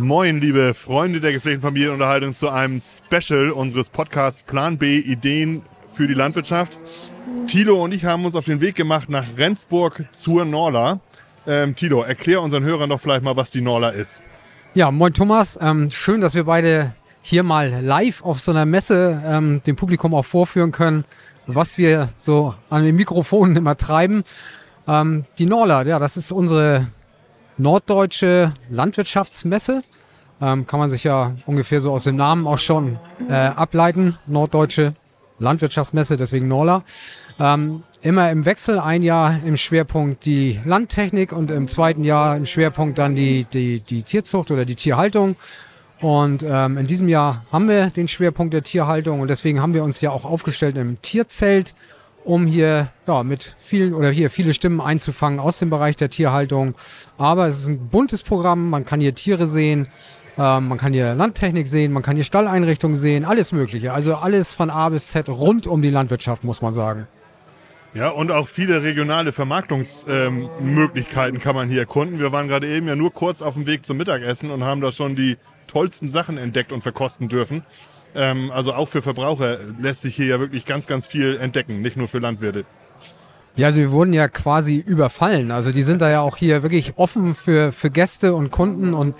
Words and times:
Moin, 0.00 0.40
liebe 0.40 0.72
Freunde 0.72 1.20
der 1.20 1.32
gepflegten 1.32 1.60
Familienunterhaltung 1.60 2.32
zu 2.32 2.48
einem 2.48 2.80
Special 2.80 3.50
unseres 3.50 3.90
Podcasts 3.90 4.42
Plan 4.42 4.78
B 4.78 4.98
Ideen 4.98 5.60
für 5.88 6.08
die 6.08 6.14
Landwirtschaft. 6.14 6.80
Tilo 7.46 7.84
und 7.84 7.92
ich 7.92 8.06
haben 8.06 8.24
uns 8.24 8.34
auf 8.34 8.46
den 8.46 8.62
Weg 8.62 8.76
gemacht 8.76 9.10
nach 9.10 9.26
Rendsburg 9.36 10.06
zur 10.12 10.46
Norla. 10.46 11.00
Ähm, 11.46 11.76
Tilo, 11.76 12.00
erklär 12.00 12.40
unseren 12.40 12.64
Hörern 12.64 12.88
doch 12.88 12.98
vielleicht 12.98 13.22
mal, 13.22 13.36
was 13.36 13.50
die 13.50 13.60
Norla 13.60 13.90
ist. 13.90 14.22
Ja, 14.72 14.90
moin 14.90 15.12
Thomas. 15.12 15.58
Ähm, 15.60 15.90
schön, 15.90 16.22
dass 16.22 16.34
wir 16.34 16.44
beide 16.44 16.94
hier 17.20 17.42
mal 17.42 17.82
live 17.82 18.24
auf 18.24 18.40
so 18.40 18.52
einer 18.52 18.64
Messe 18.64 19.22
ähm, 19.26 19.60
dem 19.66 19.76
Publikum 19.76 20.14
auch 20.14 20.24
vorführen 20.24 20.72
können, 20.72 21.04
was 21.46 21.76
wir 21.76 22.08
so 22.16 22.54
an 22.70 22.84
den 22.84 22.96
Mikrofonen 22.96 23.54
immer 23.54 23.76
treiben. 23.76 24.24
Ähm, 24.88 25.26
die 25.38 25.44
Norla, 25.44 25.82
ja, 25.82 25.98
das 25.98 26.16
ist 26.16 26.32
unsere 26.32 26.86
norddeutsche 27.60 28.54
Landwirtschaftsmesse. 28.70 29.82
Ähm, 30.42 30.66
kann 30.66 30.80
man 30.80 30.88
sich 30.88 31.04
ja 31.04 31.34
ungefähr 31.46 31.80
so 31.80 31.92
aus 31.92 32.04
dem 32.04 32.16
Namen 32.16 32.46
auch 32.46 32.58
schon 32.58 32.98
äh, 33.28 33.34
ableiten. 33.34 34.16
Norddeutsche 34.26 34.94
Landwirtschaftsmesse, 35.38 36.16
deswegen 36.16 36.48
Norla. 36.48 36.82
Ähm, 37.38 37.82
immer 38.02 38.30
im 38.30 38.46
Wechsel, 38.46 38.78
ein 38.78 39.02
Jahr 39.02 39.40
im 39.44 39.56
Schwerpunkt 39.56 40.24
die 40.24 40.60
Landtechnik 40.64 41.32
und 41.32 41.50
im 41.50 41.68
zweiten 41.68 42.04
Jahr 42.04 42.36
im 42.36 42.46
Schwerpunkt 42.46 42.98
dann 42.98 43.14
die, 43.14 43.44
die, 43.44 43.80
die 43.80 44.02
Tierzucht 44.02 44.50
oder 44.50 44.64
die 44.64 44.76
Tierhaltung. 44.76 45.36
Und 46.00 46.42
ähm, 46.42 46.78
in 46.78 46.86
diesem 46.86 47.08
Jahr 47.08 47.44
haben 47.52 47.68
wir 47.68 47.90
den 47.90 48.08
Schwerpunkt 48.08 48.54
der 48.54 48.62
Tierhaltung 48.62 49.20
und 49.20 49.28
deswegen 49.28 49.60
haben 49.60 49.74
wir 49.74 49.84
uns 49.84 50.00
ja 50.00 50.10
auch 50.10 50.24
aufgestellt 50.24 50.78
im 50.78 51.00
Tierzelt 51.02 51.74
um 52.24 52.46
hier 52.46 52.90
ja, 53.06 53.22
mit 53.22 53.54
vielen 53.58 53.94
oder 53.94 54.10
hier 54.10 54.30
viele 54.30 54.54
Stimmen 54.54 54.80
einzufangen 54.80 55.40
aus 55.40 55.58
dem 55.58 55.70
Bereich 55.70 55.96
der 55.96 56.10
Tierhaltung. 56.10 56.74
Aber 57.18 57.46
es 57.46 57.60
ist 57.60 57.68
ein 57.68 57.88
buntes 57.88 58.22
Programm, 58.22 58.70
man 58.70 58.84
kann 58.84 59.00
hier 59.00 59.14
Tiere 59.14 59.46
sehen, 59.46 59.88
äh, 60.36 60.60
man 60.60 60.78
kann 60.78 60.92
hier 60.92 61.14
Landtechnik 61.14 61.68
sehen, 61.68 61.92
man 61.92 62.02
kann 62.02 62.16
hier 62.16 62.24
Stalleinrichtungen 62.24 62.96
sehen, 62.96 63.24
alles 63.24 63.52
Mögliche. 63.52 63.92
Also 63.92 64.16
alles 64.16 64.52
von 64.52 64.70
A 64.70 64.88
bis 64.88 65.08
Z 65.08 65.28
rund 65.28 65.66
um 65.66 65.82
die 65.82 65.90
Landwirtschaft, 65.90 66.44
muss 66.44 66.62
man 66.62 66.72
sagen. 66.72 67.06
Ja, 67.92 68.10
und 68.10 68.30
auch 68.30 68.46
viele 68.46 68.84
regionale 68.84 69.32
Vermarktungsmöglichkeiten 69.32 71.36
ähm, 71.36 71.42
kann 71.42 71.56
man 71.56 71.68
hier 71.68 71.80
erkunden. 71.80 72.20
Wir 72.20 72.30
waren 72.30 72.46
gerade 72.46 72.68
eben 72.68 72.86
ja 72.86 72.94
nur 72.94 73.12
kurz 73.12 73.42
auf 73.42 73.54
dem 73.54 73.66
Weg 73.66 73.84
zum 73.84 73.96
Mittagessen 73.96 74.52
und 74.52 74.62
haben 74.62 74.80
da 74.80 74.92
schon 74.92 75.16
die 75.16 75.38
tollsten 75.66 76.08
Sachen 76.08 76.38
entdeckt 76.38 76.70
und 76.70 76.82
verkosten 76.82 77.28
dürfen. 77.28 77.64
Ähm, 78.14 78.50
also 78.52 78.72
auch 78.72 78.88
für 78.88 79.02
Verbraucher 79.02 79.58
lässt 79.78 80.02
sich 80.02 80.16
hier 80.16 80.26
ja 80.26 80.40
wirklich 80.40 80.66
ganz, 80.66 80.86
ganz 80.86 81.06
viel 81.06 81.36
entdecken, 81.36 81.80
nicht 81.80 81.96
nur 81.96 82.08
für 82.08 82.18
Landwirte. 82.18 82.64
Ja, 83.56 83.72
sie 83.72 83.90
wurden 83.90 84.12
ja 84.12 84.28
quasi 84.28 84.76
überfallen. 84.76 85.50
Also 85.50 85.72
die 85.72 85.82
sind 85.82 86.00
da 86.00 86.08
ja 86.08 86.20
auch 86.20 86.36
hier 86.36 86.62
wirklich 86.62 86.94
offen 86.96 87.34
für, 87.34 87.72
für 87.72 87.90
Gäste 87.90 88.34
und 88.34 88.50
Kunden 88.50 88.94
und 88.94 89.14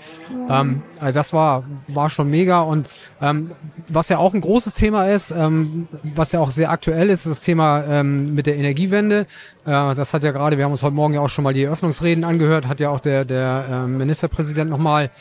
ähm, 0.49 0.81
also 0.99 1.19
das 1.19 1.33
war, 1.33 1.63
war 1.87 2.09
schon 2.09 2.29
mega. 2.29 2.61
Und 2.61 2.89
ähm, 3.21 3.51
was 3.89 4.07
ja 4.09 4.17
auch 4.17 4.33
ein 4.33 4.41
großes 4.41 4.73
Thema 4.73 5.09
ist, 5.09 5.31
ähm, 5.31 5.87
was 6.15 6.31
ja 6.31 6.39
auch 6.39 6.51
sehr 6.51 6.71
aktuell 6.71 7.09
ist, 7.09 7.25
ist 7.25 7.31
das 7.31 7.41
Thema 7.41 7.83
ähm, 7.83 8.33
mit 8.33 8.47
der 8.47 8.55
Energiewende. 8.55 9.27
Äh, 9.65 9.95
das 9.95 10.13
hat 10.13 10.23
ja 10.23 10.31
gerade, 10.31 10.57
wir 10.57 10.63
haben 10.63 10.71
uns 10.71 10.81
heute 10.81 10.95
Morgen 10.95 11.13
ja 11.13 11.19
auch 11.19 11.29
schon 11.29 11.43
mal 11.43 11.53
die 11.53 11.65
Eröffnungsreden 11.65 12.23
angehört, 12.23 12.67
hat 12.67 12.79
ja 12.79 12.89
auch 12.89 13.01
der, 13.01 13.25
der 13.25 13.65
äh, 13.69 13.87
Ministerpräsident 13.87 14.69
nochmal 14.69 15.11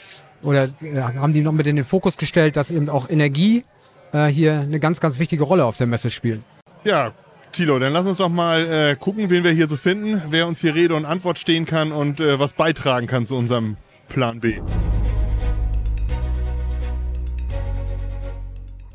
oder 0.43 0.69
äh, 0.81 1.01
haben 1.01 1.33
die 1.33 1.43
noch 1.43 1.53
mit 1.53 1.67
in 1.67 1.77
den 1.77 1.85
Fokus 1.85 2.17
gestellt, 2.17 2.57
dass 2.57 2.71
eben 2.71 2.89
auch 2.89 3.09
Energie 3.09 3.65
äh, 4.13 4.27
hier 4.27 4.61
eine 4.61 4.81
ganz, 4.81 5.01
ganz 5.01 5.19
wichtige 5.19 5.45
Rolle 5.45 5.65
auf 5.65 5.77
der 5.77 5.87
Messe 5.87 6.11
spielt. 6.11 6.41
Ja, 6.85 7.13
Tilo, 7.53 7.79
dann 7.79 7.93
lass 7.93 8.07
uns 8.07 8.19
doch 8.19 8.29
mal 8.29 8.67
äh, 8.67 8.97
gucken, 8.97 9.29
wen 9.29 9.45
wir 9.45 9.51
hier 9.51 9.69
so 9.69 9.77
finden, 9.77 10.23
wer 10.31 10.47
uns 10.47 10.61
hier 10.61 10.75
Rede 10.75 10.95
und 10.95 11.05
Antwort 11.05 11.39
stehen 11.39 11.65
kann 11.65 11.93
und 11.93 12.21
äh, 12.21 12.39
was 12.39 12.53
beitragen 12.53 13.07
kann 13.07 13.27
zu 13.27 13.37
unserem 13.37 13.77
Plan 14.09 14.41
B. 14.41 14.61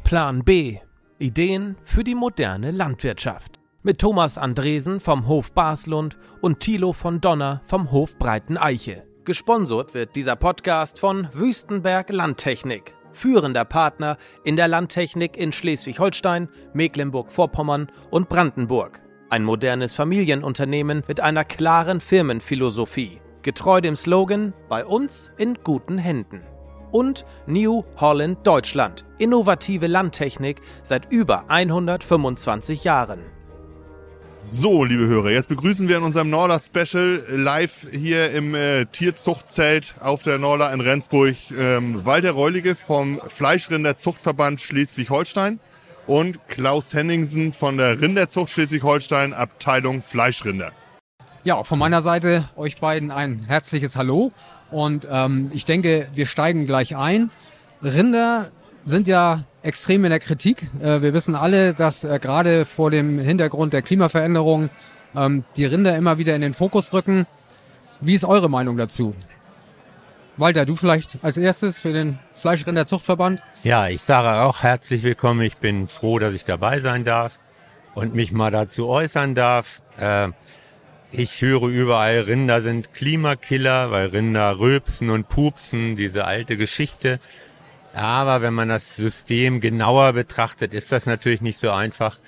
Plan 0.04 0.44
B. 0.44 0.78
Ideen 1.18 1.78
für 1.84 2.04
die 2.04 2.16
moderne 2.16 2.72
Landwirtschaft. 2.72 3.60
Mit 3.84 4.00
Thomas 4.00 4.38
Andresen 4.38 5.00
vom 5.00 5.28
Hof 5.28 5.52
Baslund 5.52 6.18
und 6.42 6.60
Thilo 6.60 6.94
von 6.94 7.22
Donner 7.22 7.62
vom 7.66 7.92
Hof 7.92 8.18
Breiten 8.18 8.58
Eiche. 8.58 9.04
Gesponsert 9.26 9.96
wird 9.96 10.16
dieser 10.16 10.36
Podcast 10.36 11.00
von 11.00 11.28
Wüstenberg 11.34 12.12
Landtechnik, 12.12 12.94
führender 13.12 13.66
Partner 13.66 14.18
in 14.44 14.56
der 14.56 14.68
Landtechnik 14.68 15.36
in 15.36 15.52
Schleswig-Holstein, 15.52 16.48
Mecklenburg-Vorpommern 16.74 17.92
und 18.12 18.30
Brandenburg. 18.30 19.02
Ein 19.32 19.44
modernes 19.44 19.96
Familienunternehmen 19.96 21.04
mit 21.08 21.22
einer 21.22 21.44
klaren 21.44 22.02
Firmenphilosophie, 22.02 23.20
getreu 23.42 23.82
dem 23.82 23.96
Slogan 23.96 24.54
Bei 24.70 24.86
uns 24.86 25.32
in 25.38 25.56
guten 25.64 25.98
Händen. 25.98 26.44
Und 26.92 27.26
New 27.48 27.84
Holland 27.98 28.46
Deutschland, 28.46 29.06
innovative 29.18 29.88
Landtechnik 29.88 30.62
seit 30.84 31.12
über 31.12 31.50
125 31.50 32.84
Jahren. 32.84 33.35
So, 34.48 34.84
liebe 34.84 35.08
Hörer, 35.08 35.32
jetzt 35.32 35.50
begrüßen 35.50 35.90
wir 35.90 35.98
in 35.98 36.04
unserem 36.04 36.30
Norla 36.30 36.60
Special 36.60 37.24
live 37.30 37.88
hier 37.92 38.32
im 38.32 38.54
äh, 38.54 38.86
Tierzuchtzelt 38.86 39.96
auf 40.00 40.22
der 40.22 40.38
Norla 40.38 40.72
in 40.72 40.82
Rendsburg 40.82 41.36
ähm, 41.58 42.06
Walter 42.06 42.32
Reulige 42.32 42.76
vom 42.76 43.20
Fleischrinderzuchtverband 43.26 44.62
Schleswig-Holstein 44.62 45.60
und 46.06 46.48
Klaus 46.48 46.94
Henningsen 46.94 47.54
von 47.54 47.78
der 47.78 48.00
Rinderzucht 48.00 48.52
Schleswig-Holstein, 48.52 49.34
Abteilung 49.34 50.04
Fleischrinder. 50.04 50.72
Ja, 51.44 51.64
von 51.64 51.80
meiner 51.80 52.04
Seite 52.04 52.48
euch 52.56 52.78
beiden 52.78 53.10
ein 53.10 53.46
herzliches 53.48 53.96
Hallo 53.96 54.32
und 54.70 55.08
ähm, 55.10 55.50
ich 55.54 55.66
denke, 55.66 56.08
wir 56.14 56.28
steigen 56.28 56.68
gleich 56.68 56.96
ein. 56.96 57.32
Rinder 57.82 58.52
sind 58.86 59.08
ja 59.08 59.44
extrem 59.64 60.06
in 60.06 60.12
der 60.12 60.20
Kritik. 60.20 60.70
Äh, 60.80 61.02
wir 61.02 61.14
wissen 61.14 61.36
alle, 61.36 61.74
dass 61.74 62.04
äh, 62.04 62.20
gerade 62.22 62.66
vor 62.66 62.92
dem 62.92 63.20
Hintergrund 63.20 63.74
der 63.74 63.82
Klimaveränderung 63.82 64.70
ähm, 65.16 65.44
die 65.58 65.66
Rinder 65.66 65.98
immer 65.98 66.18
wieder 66.18 66.36
in 66.36 66.42
den 66.42 66.54
Fokus 66.54 66.94
rücken. 66.94 67.26
Wie 68.00 68.14
ist 68.14 68.24
eure 68.24 68.50
Meinung 68.50 68.78
dazu? 68.78 69.16
Walter, 70.38 70.66
du 70.66 70.76
vielleicht 70.76 71.18
als 71.24 71.38
erstes 71.38 71.78
für 71.78 71.94
den 71.94 72.20
Fleischrinderzuchtverband? 72.36 73.42
Ja, 73.64 73.88
ich 73.88 74.04
sage 74.04 74.42
auch 74.44 74.62
herzlich 74.62 75.02
willkommen. 75.02 75.42
Ich 75.42 75.58
bin 75.58 75.88
froh, 75.88 76.20
dass 76.20 76.34
ich 76.34 76.46
dabei 76.46 76.80
sein 76.82 77.04
darf 77.04 77.40
und 77.96 78.14
mich 78.14 78.32
mal 78.32 78.52
dazu 78.52 78.88
äußern 78.88 79.34
darf. 79.34 79.82
Äh, 79.98 80.30
ich 81.12 81.42
höre 81.42 81.70
überall, 81.70 82.20
Rinder 82.20 82.62
sind 82.62 82.94
Klimakiller, 82.94 83.90
weil 83.90 84.08
Rinder 84.08 84.60
rülpsen 84.60 85.10
und 85.10 85.30
pupsen, 85.30 85.96
diese 85.96 86.26
alte 86.26 86.58
Geschichte. 86.58 87.20
Aber 87.96 88.42
wenn 88.42 88.54
man 88.54 88.68
das 88.68 88.98
System 88.98 89.62
genauer 89.62 90.12
betrachtet, 90.14 90.74
ist 90.74 90.92
das 90.92 91.06
natürlich 91.06 91.42
nicht 91.42 91.58
so 91.58 91.72
einfach. 91.72 92.20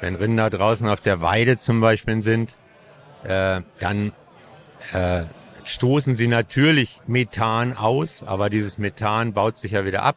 Wenn 0.00 0.14
Rinder 0.14 0.50
draußen 0.50 0.88
auf 0.88 1.00
der 1.00 1.20
Weide 1.20 1.58
zum 1.58 1.80
Beispiel 1.80 2.22
sind, 2.22 2.54
äh, 3.24 3.62
dann 3.80 4.12
äh, 4.92 5.24
stoßen 5.64 6.14
sie 6.14 6.28
natürlich 6.28 7.00
Methan 7.08 7.76
aus, 7.76 8.22
aber 8.22 8.50
dieses 8.50 8.78
Methan 8.78 9.32
baut 9.32 9.58
sich 9.58 9.72
ja 9.72 9.84
wieder 9.84 10.04
ab 10.04 10.16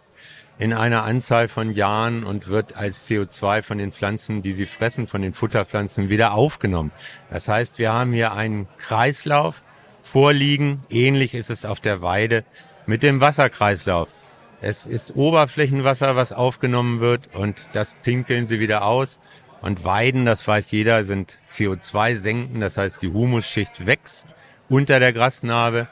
in 0.59 0.73
einer 0.73 1.05
Anzahl 1.05 1.47
von 1.47 1.71
Jahren 1.71 2.23
und 2.23 2.47
wird 2.47 2.75
als 2.75 3.09
CO2 3.09 3.63
von 3.63 3.79
den 3.79 3.91
Pflanzen, 3.91 4.43
die 4.43 4.53
sie 4.53 4.67
fressen, 4.67 5.07
von 5.07 5.23
den 5.23 5.33
Futterpflanzen 5.33 6.09
wieder 6.09 6.33
aufgenommen. 6.33 6.91
Das 7.31 7.47
heißt, 7.47 7.79
wir 7.79 7.93
haben 7.93 8.13
hier 8.13 8.33
einen 8.33 8.67
Kreislauf 8.77 9.63
vorliegen. 10.03 10.81
Ähnlich 10.89 11.33
ist 11.33 11.49
es 11.49 11.65
auf 11.65 11.79
der 11.79 12.03
Weide 12.03 12.43
mit 12.85 13.01
dem 13.01 13.21
Wasserkreislauf. 13.21 14.13
Es 14.61 14.85
ist 14.85 15.15
Oberflächenwasser, 15.15 16.15
was 16.15 16.33
aufgenommen 16.33 16.99
wird 16.99 17.33
und 17.33 17.55
das 17.73 17.95
pinkeln 18.03 18.47
sie 18.47 18.59
wieder 18.59 18.83
aus. 18.83 19.19
Und 19.61 19.83
Weiden, 19.83 20.25
das 20.25 20.47
weiß 20.47 20.71
jeder, 20.71 21.03
sind 21.03 21.37
CO2-Senken, 21.51 22.59
das 22.59 22.77
heißt 22.77 23.01
die 23.01 23.11
Humusschicht 23.11 23.85
wächst 23.85 24.35
unter 24.69 24.99
der 24.99 25.13
Grasnarbe 25.13 25.87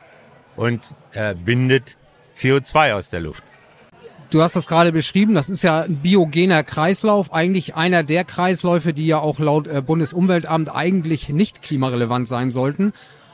und 0.55 0.81
äh, 1.13 1.35
bindet 1.35 1.97
CO2 2.33 2.93
aus 2.93 3.09
der 3.09 3.21
Luft. 3.21 3.43
Du 4.29 4.41
hast 4.41 4.57
das 4.57 4.67
gerade 4.67 4.91
beschrieben, 4.91 5.35
das 5.35 5.47
ist 5.47 5.63
ja 5.63 5.83
ein 5.83 5.97
biogener 5.97 6.63
Kreislauf, 6.63 7.33
eigentlich 7.33 7.75
einer 7.75 8.03
der 8.03 8.25
Kreisläufe, 8.25 8.93
die 8.93 9.07
ja 9.07 9.19
auch 9.19 9.39
laut 9.39 9.67
äh, 9.67 9.81
Bundesumweltamt 9.81 10.73
eigentlich 10.73 11.29
nicht 11.29 11.61
klimarelevant 11.61 12.27
sein 12.27 12.51
sollten. 12.51 12.91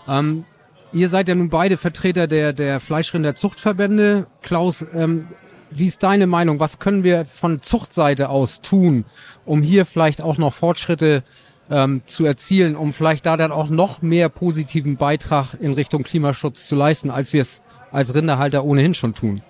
Ähm, 0.07 0.45
Ihr 0.93 1.09
seid 1.09 1.27
ja 1.27 1.33
nun 1.33 1.49
beide 1.49 1.77
Vertreter 1.77 2.27
der, 2.27 2.53
der 2.53 2.79
Fleischrinderzuchtverbände. 2.79 4.27
Klaus, 4.43 4.85
ähm, 4.93 5.25
wie 5.71 5.87
ist 5.87 6.03
deine 6.03 6.27
Meinung? 6.27 6.59
Was 6.59 6.77
können 6.77 7.03
wir 7.03 7.25
von 7.25 7.63
Zuchtseite 7.63 8.29
aus 8.29 8.61
tun, 8.61 9.05
um 9.43 9.63
hier 9.63 9.87
vielleicht 9.87 10.21
auch 10.21 10.37
noch 10.37 10.53
Fortschritte 10.53 11.23
ähm, 11.71 12.03
zu 12.05 12.25
erzielen, 12.25 12.75
um 12.75 12.93
vielleicht 12.93 13.25
da 13.25 13.37
dann 13.37 13.51
auch 13.51 13.69
noch 13.69 14.03
mehr 14.03 14.29
positiven 14.29 14.97
Beitrag 14.97 15.55
in 15.59 15.73
Richtung 15.73 16.03
Klimaschutz 16.03 16.65
zu 16.65 16.75
leisten, 16.75 17.09
als 17.09 17.33
wir 17.33 17.41
es 17.41 17.63
als 17.91 18.13
Rinderhalter 18.13 18.63
ohnehin 18.63 18.93
schon 18.93 19.15
tun? 19.15 19.41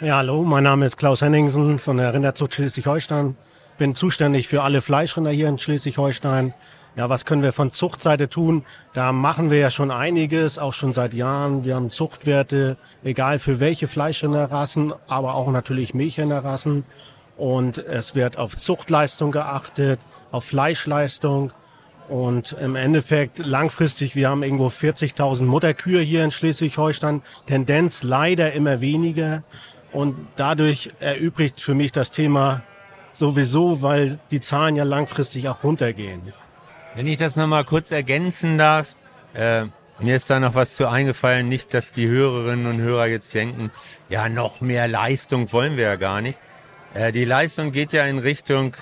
Ja, 0.00 0.16
hallo, 0.16 0.42
mein 0.42 0.64
Name 0.64 0.86
ist 0.86 0.96
Klaus 0.96 1.22
Henningsen 1.22 1.78
von 1.78 1.98
der 1.98 2.12
Rinderzucht 2.12 2.54
Schleswig-Holstein. 2.54 3.36
Bin 3.78 3.94
zuständig 3.94 4.48
für 4.48 4.64
alle 4.64 4.82
Fleischrinder 4.82 5.30
hier 5.30 5.48
in 5.48 5.58
Schleswig-Holstein. 5.58 6.52
Ja, 6.96 7.08
was 7.10 7.24
können 7.24 7.42
wir 7.42 7.52
von 7.52 7.72
Zuchtseite 7.72 8.28
tun? 8.28 8.64
Da 8.92 9.12
machen 9.12 9.50
wir 9.50 9.58
ja 9.58 9.70
schon 9.70 9.90
einiges, 9.90 10.58
auch 10.58 10.72
schon 10.72 10.92
seit 10.92 11.12
Jahren. 11.12 11.64
Wir 11.64 11.74
haben 11.74 11.90
Zuchtwerte, 11.90 12.76
egal 13.02 13.40
für 13.40 13.58
welche 13.58 13.88
Fleischrinderrassen, 13.88 14.92
aber 15.08 15.34
auch 15.34 15.50
natürlich 15.50 15.92
Milchrinderrassen. 15.92 16.84
Und 17.36 17.78
es 17.78 18.14
wird 18.14 18.38
auf 18.38 18.56
Zuchtleistung 18.56 19.32
geachtet, 19.32 19.98
auf 20.30 20.44
Fleischleistung. 20.44 21.52
Und 22.08 22.52
im 22.60 22.76
Endeffekt 22.76 23.38
langfristig, 23.38 24.14
wir 24.14 24.28
haben 24.28 24.44
irgendwo 24.44 24.68
40.000 24.68 25.44
Mutterkühe 25.44 26.00
hier 26.00 26.22
in 26.22 26.30
Schleswig-Holstein, 26.30 27.22
Tendenz 27.46 28.04
leider 28.04 28.52
immer 28.52 28.80
weniger. 28.80 29.42
Und 29.92 30.14
dadurch 30.36 30.90
erübrigt 31.00 31.60
für 31.60 31.74
mich 31.74 31.90
das 31.90 32.12
Thema 32.12 32.62
sowieso, 33.10 33.82
weil 33.82 34.18
die 34.30 34.40
Zahlen 34.40 34.76
ja 34.76 34.84
langfristig 34.84 35.48
auch 35.48 35.64
runtergehen. 35.64 36.32
Wenn 36.94 37.08
ich 37.08 37.18
das 37.18 37.34
nochmal 37.34 37.64
kurz 37.64 37.90
ergänzen 37.90 38.56
darf, 38.56 38.94
äh, 39.34 39.64
mir 39.98 40.14
ist 40.14 40.30
da 40.30 40.38
noch 40.38 40.54
was 40.54 40.76
zu 40.76 40.88
eingefallen, 40.88 41.48
nicht, 41.48 41.74
dass 41.74 41.90
die 41.90 42.06
Hörerinnen 42.06 42.66
und 42.66 42.80
Hörer 42.80 43.06
jetzt 43.06 43.34
denken, 43.34 43.72
ja, 44.08 44.28
noch 44.28 44.60
mehr 44.60 44.86
Leistung 44.86 45.52
wollen 45.52 45.76
wir 45.76 45.84
ja 45.84 45.96
gar 45.96 46.20
nicht. 46.20 46.38
Äh, 46.94 47.10
die 47.10 47.24
Leistung 47.24 47.72
geht 47.72 47.92
ja 47.92 48.04
in 48.04 48.18
Richtung 48.18 48.76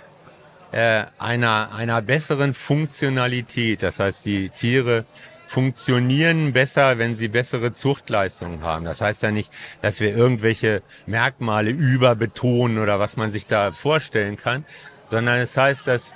äh, 0.73 1.05
einer, 1.19 1.73
einer 1.75 2.03
besseren 2.03 2.53
Funktionalität. 2.53 3.83
Das 3.83 3.99
heißt, 3.99 4.27
die 4.27 4.51
Tiere 4.51 5.07
funktionieren 5.47 6.53
besser, 6.53 6.99
wenn 6.99 7.17
sie 7.17 7.29
bessere 7.29 7.73
Zuchtleistungen 7.73 8.63
haben. 8.63 8.85
Das 8.85 9.01
heißt 9.01 9.23
ja 9.23 9.31
nicht, 9.31 9.51
dass 9.81 10.01
wir 10.01 10.15
irgendwelche 10.15 10.83
Merkmale 11.07 11.71
überbetonen 11.71 12.79
oder 12.79 13.01
was 13.01 13.17
man 13.17 13.31
sich 13.31 13.47
da 13.47 13.73
vorstellen 13.73 14.37
kann, 14.37 14.67
sondern 15.07 15.39
es 15.39 15.57
heißt, 15.57 15.87
dass 15.87 16.13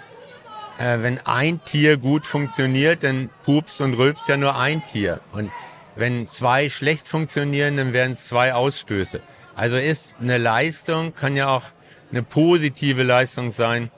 äh, 0.79 0.99
wenn 1.01 1.19
ein 1.27 1.61
Tier 1.65 1.97
gut 1.97 2.27
funktioniert, 2.27 3.03
dann 3.03 3.31
pupst 3.43 3.81
und 3.81 3.95
rülpst 3.95 4.29
ja 4.29 4.37
nur 4.37 4.57
ein 4.57 4.87
Tier. 4.87 5.21
Und 5.33 5.51
wenn 5.95 6.29
zwei 6.29 6.69
schlecht 6.69 7.09
funktionieren, 7.09 7.77
dann 7.77 7.93
werden 7.93 8.13
es 8.13 8.27
zwei 8.27 8.55
Ausstöße. 8.55 9.21
Also 9.55 9.77
ist 9.77 10.17
eine 10.21 10.39
Leistung, 10.39 11.15
kann 11.15 11.37
ja 11.37 11.49
auch 11.49 11.65
eine 12.11 12.23
positive 12.23 13.03
Leistung 13.03 13.53
sein, 13.53 13.91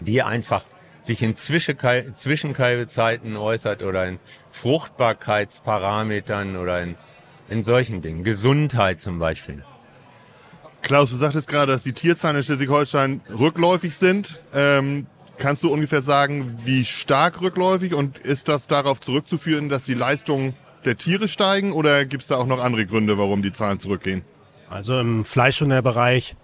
die 0.00 0.22
einfach 0.22 0.64
sich 1.02 1.22
in 1.22 1.34
Zwischenkalbezeiten 1.34 3.36
äußert 3.36 3.82
oder 3.82 4.06
in 4.06 4.18
Fruchtbarkeitsparametern 4.52 6.56
oder 6.56 6.82
in, 6.82 6.96
in 7.48 7.64
solchen 7.64 8.02
Dingen. 8.02 8.24
Gesundheit 8.24 9.00
zum 9.00 9.18
Beispiel. 9.18 9.64
Klaus, 10.82 11.10
du 11.10 11.16
sagtest 11.16 11.48
gerade, 11.48 11.72
dass 11.72 11.82
die 11.82 11.92
Tierzahlen 11.92 12.36
in 12.36 12.44
Schleswig-Holstein 12.44 13.20
rückläufig 13.36 13.96
sind. 13.96 14.40
Ähm, 14.54 15.06
kannst 15.38 15.62
du 15.62 15.72
ungefähr 15.72 16.02
sagen, 16.02 16.58
wie 16.64 16.84
stark 16.84 17.40
rückläufig 17.40 17.94
und 17.94 18.18
ist 18.18 18.48
das 18.48 18.66
darauf 18.66 19.00
zurückzuführen, 19.00 19.68
dass 19.68 19.84
die 19.84 19.94
Leistungen 19.94 20.54
der 20.84 20.96
Tiere 20.96 21.28
steigen 21.28 21.72
oder 21.72 22.04
gibt 22.04 22.22
es 22.22 22.28
da 22.28 22.36
auch 22.36 22.46
noch 22.46 22.60
andere 22.60 22.86
Gründe, 22.86 23.18
warum 23.18 23.42
die 23.42 23.52
Zahlen 23.52 23.80
zurückgehen? 23.80 24.24
Also 24.70 24.98
im 25.00 25.24
Fleischhunderbereich 25.24 26.36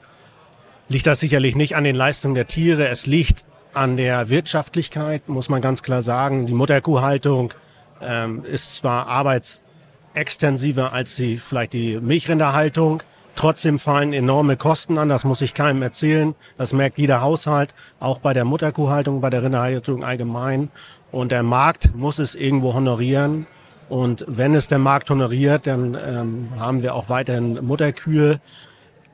liegt 0.88 1.06
das 1.06 1.20
sicherlich 1.20 1.56
nicht 1.56 1.76
an 1.76 1.84
den 1.84 1.96
Leistungen 1.96 2.34
der 2.34 2.46
Tiere. 2.46 2.88
Es 2.88 3.06
liegt 3.06 3.44
an 3.74 3.96
der 3.96 4.30
Wirtschaftlichkeit, 4.30 5.28
muss 5.28 5.48
man 5.48 5.60
ganz 5.60 5.82
klar 5.82 6.02
sagen. 6.02 6.46
Die 6.46 6.54
Mutterkuhhaltung 6.54 7.52
ähm, 8.00 8.44
ist 8.44 8.76
zwar 8.76 9.08
arbeitsextensiver 9.08 10.92
als 10.92 11.16
die, 11.16 11.38
vielleicht 11.38 11.72
die 11.72 12.00
Milchrinderhaltung. 12.00 13.02
Trotzdem 13.36 13.78
fallen 13.78 14.12
enorme 14.12 14.56
Kosten 14.56 14.96
an, 14.96 15.08
das 15.08 15.24
muss 15.24 15.40
ich 15.40 15.54
keinem 15.54 15.82
erzählen. 15.82 16.34
Das 16.56 16.72
merkt 16.72 16.98
jeder 16.98 17.20
Haushalt, 17.20 17.74
auch 17.98 18.18
bei 18.18 18.32
der 18.32 18.44
Mutterkuhhaltung, 18.44 19.20
bei 19.20 19.30
der 19.30 19.42
Rinderhaltung 19.42 20.04
allgemein. 20.04 20.70
Und 21.10 21.32
der 21.32 21.42
Markt 21.42 21.94
muss 21.94 22.18
es 22.18 22.34
irgendwo 22.34 22.74
honorieren. 22.74 23.46
Und 23.88 24.24
wenn 24.28 24.54
es 24.54 24.68
der 24.68 24.78
Markt 24.78 25.10
honoriert, 25.10 25.66
dann 25.66 25.94
ähm, 25.94 26.48
haben 26.58 26.82
wir 26.82 26.94
auch 26.94 27.08
weiterhin 27.08 27.64
Mutterkühe. 27.64 28.40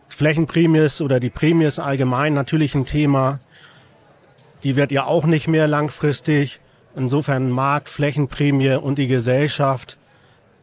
Flächenprämie 0.09 0.79
ist 0.79 1.01
oder 1.01 1.19
die 1.19 1.31
Prämie 1.31 1.65
ist 1.65 1.79
allgemein 1.79 2.35
natürlich 2.35 2.75
ein 2.75 2.87
Thema. 2.87 3.39
Die 4.65 4.77
wird 4.77 4.93
ja 4.93 5.05
auch 5.05 5.25
nicht 5.25 5.49
mehr 5.49 5.67
langfristig. 5.67 6.61
Insofern 6.95 7.51
Markt, 7.51 7.89
Flächenprämie 7.89 8.75
und 8.75 8.99
die 8.99 9.07
Gesellschaft 9.07 9.99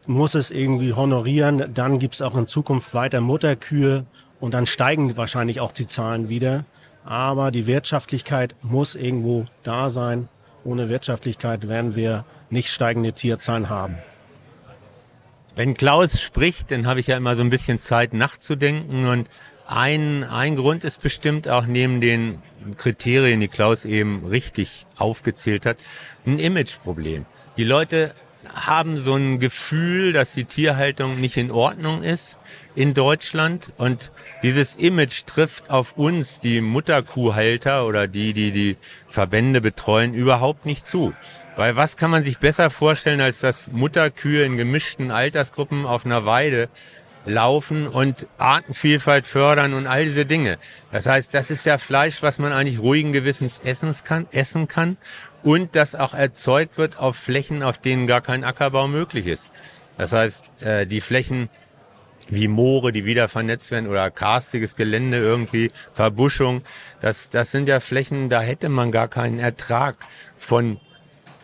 muss 0.08 0.34
es 0.34 0.50
irgendwie 0.50 0.94
honorieren. 0.94 1.72
Dann 1.74 1.98
gibt 1.98 2.14
es 2.14 2.22
auch 2.22 2.36
in 2.36 2.46
Zukunft 2.46 2.94
weiter 2.94 3.20
Mutterkühe 3.20 4.06
und 4.40 4.54
dann 4.54 4.66
steigen 4.66 5.16
wahrscheinlich 5.16 5.60
auch 5.60 5.72
die 5.72 5.86
Zahlen 5.86 6.28
wieder. 6.28 6.64
Aber 7.04 7.50
die 7.50 7.66
Wirtschaftlichkeit 7.66 8.54
muss 8.62 8.94
irgendwo 8.94 9.46
da 9.62 9.90
sein. 9.90 10.28
Ohne 10.64 10.88
Wirtschaftlichkeit 10.88 11.68
werden 11.68 11.94
wir 11.94 12.24
nicht 12.50 12.70
steigende 12.70 13.12
Tierzahlen 13.12 13.68
haben. 13.68 13.98
Wenn 15.54 15.74
Klaus 15.74 16.20
spricht, 16.20 16.70
dann 16.70 16.86
habe 16.86 17.00
ich 17.00 17.08
ja 17.08 17.16
immer 17.16 17.34
so 17.36 17.42
ein 17.42 17.50
bisschen 17.50 17.80
Zeit 17.80 18.14
nachzudenken 18.14 19.06
und 19.06 19.28
ein, 19.66 20.24
ein 20.24 20.56
Grund 20.56 20.84
ist 20.84 21.02
bestimmt 21.02 21.48
auch 21.48 21.66
neben 21.66 22.00
den 22.00 22.40
Kriterien, 22.76 23.40
die 23.40 23.48
Klaus 23.48 23.84
eben 23.84 24.24
richtig 24.24 24.86
aufgezählt 24.96 25.66
hat, 25.66 25.76
ein 26.26 26.38
Imageproblem. 26.38 27.26
Die 27.56 27.64
Leute 27.64 28.14
haben 28.46 28.98
so 28.98 29.14
ein 29.14 29.40
Gefühl, 29.40 30.12
dass 30.12 30.32
die 30.32 30.44
Tierhaltung 30.44 31.20
nicht 31.20 31.36
in 31.36 31.50
Ordnung 31.50 32.02
ist 32.02 32.38
in 32.74 32.94
Deutschland 32.94 33.72
und 33.76 34.12
dieses 34.42 34.76
Image 34.76 35.24
trifft 35.26 35.70
auf 35.70 35.96
uns, 35.96 36.38
die 36.38 36.60
Mutterkuhhalter 36.60 37.86
oder 37.86 38.06
die, 38.06 38.32
die 38.32 38.52
die 38.52 38.76
Verbände 39.08 39.60
betreuen, 39.60 40.14
überhaupt 40.14 40.64
nicht 40.64 40.86
zu. 40.86 41.12
Weil 41.56 41.74
was 41.74 41.96
kann 41.96 42.12
man 42.12 42.22
sich 42.22 42.38
besser 42.38 42.70
vorstellen, 42.70 43.20
als 43.20 43.40
dass 43.40 43.72
Mutterkühe 43.72 44.44
in 44.44 44.56
gemischten 44.56 45.10
Altersgruppen 45.10 45.86
auf 45.86 46.06
einer 46.06 46.24
Weide 46.24 46.68
laufen 47.28 47.86
und 47.86 48.26
Artenvielfalt 48.38 49.26
fördern 49.26 49.74
und 49.74 49.86
all 49.86 50.04
diese 50.04 50.26
Dinge. 50.26 50.58
Das 50.90 51.06
heißt, 51.06 51.34
das 51.34 51.50
ist 51.50 51.66
ja 51.66 51.78
Fleisch, 51.78 52.22
was 52.22 52.38
man 52.38 52.52
eigentlich 52.52 52.80
ruhigen 52.80 53.12
Gewissens 53.12 53.60
essen 53.64 53.94
kann, 54.02 54.26
essen 54.32 54.66
kann 54.66 54.96
und 55.42 55.76
das 55.76 55.94
auch 55.94 56.14
erzeugt 56.14 56.78
wird 56.78 56.98
auf 56.98 57.16
Flächen, 57.16 57.62
auf 57.62 57.78
denen 57.78 58.06
gar 58.06 58.20
kein 58.20 58.44
Ackerbau 58.44 58.88
möglich 58.88 59.26
ist. 59.26 59.52
Das 59.96 60.12
heißt, 60.12 60.62
äh, 60.62 60.86
die 60.86 61.00
Flächen 61.00 61.48
wie 62.30 62.48
Moore, 62.48 62.92
die 62.92 63.04
wieder 63.04 63.28
vernetzt 63.28 63.70
werden 63.70 63.88
oder 63.88 64.10
karstiges 64.10 64.76
Gelände 64.76 65.18
irgendwie, 65.18 65.70
Verbuschung, 65.92 66.62
das, 67.00 67.30
das 67.30 67.50
sind 67.50 67.68
ja 67.68 67.80
Flächen, 67.80 68.28
da 68.28 68.40
hätte 68.40 68.68
man 68.68 68.92
gar 68.92 69.08
keinen 69.08 69.38
Ertrag 69.38 69.96
von 70.36 70.78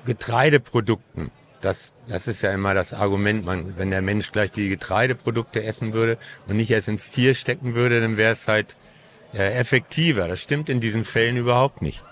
Getreideprodukten. 0.05 1.31
Das, 1.65 1.95
das 2.07 2.29
ist 2.29 2.43
ja 2.43 2.53
immer 2.53 2.75
das 2.75 2.93
Argument, 2.93 3.47
man, 3.47 3.79
wenn 3.79 3.91
der 3.91 4.03
Mensch 4.03 4.33
gleich 4.33 4.53
die 4.53 4.69
Getreideprodukte 4.69 5.65
essen 5.65 5.95
würde 5.95 6.19
und 6.47 6.59
nicht 6.59 6.71
erst 6.71 6.89
ins 6.89 7.09
Tier 7.09 7.35
stecken 7.35 7.73
würde, 7.73 8.03
dann 8.03 8.19
wäre 8.19 8.35
es 8.35 8.49
halt 8.49 8.77
äh, 9.33 9.55
effektiver. 9.55 10.29
Das 10.29 10.43
stimmt 10.43 10.69
in 10.69 10.81
diesen 10.81 11.05
Fällen 11.05 11.39
überhaupt 11.39 11.81
nicht. 11.81 12.05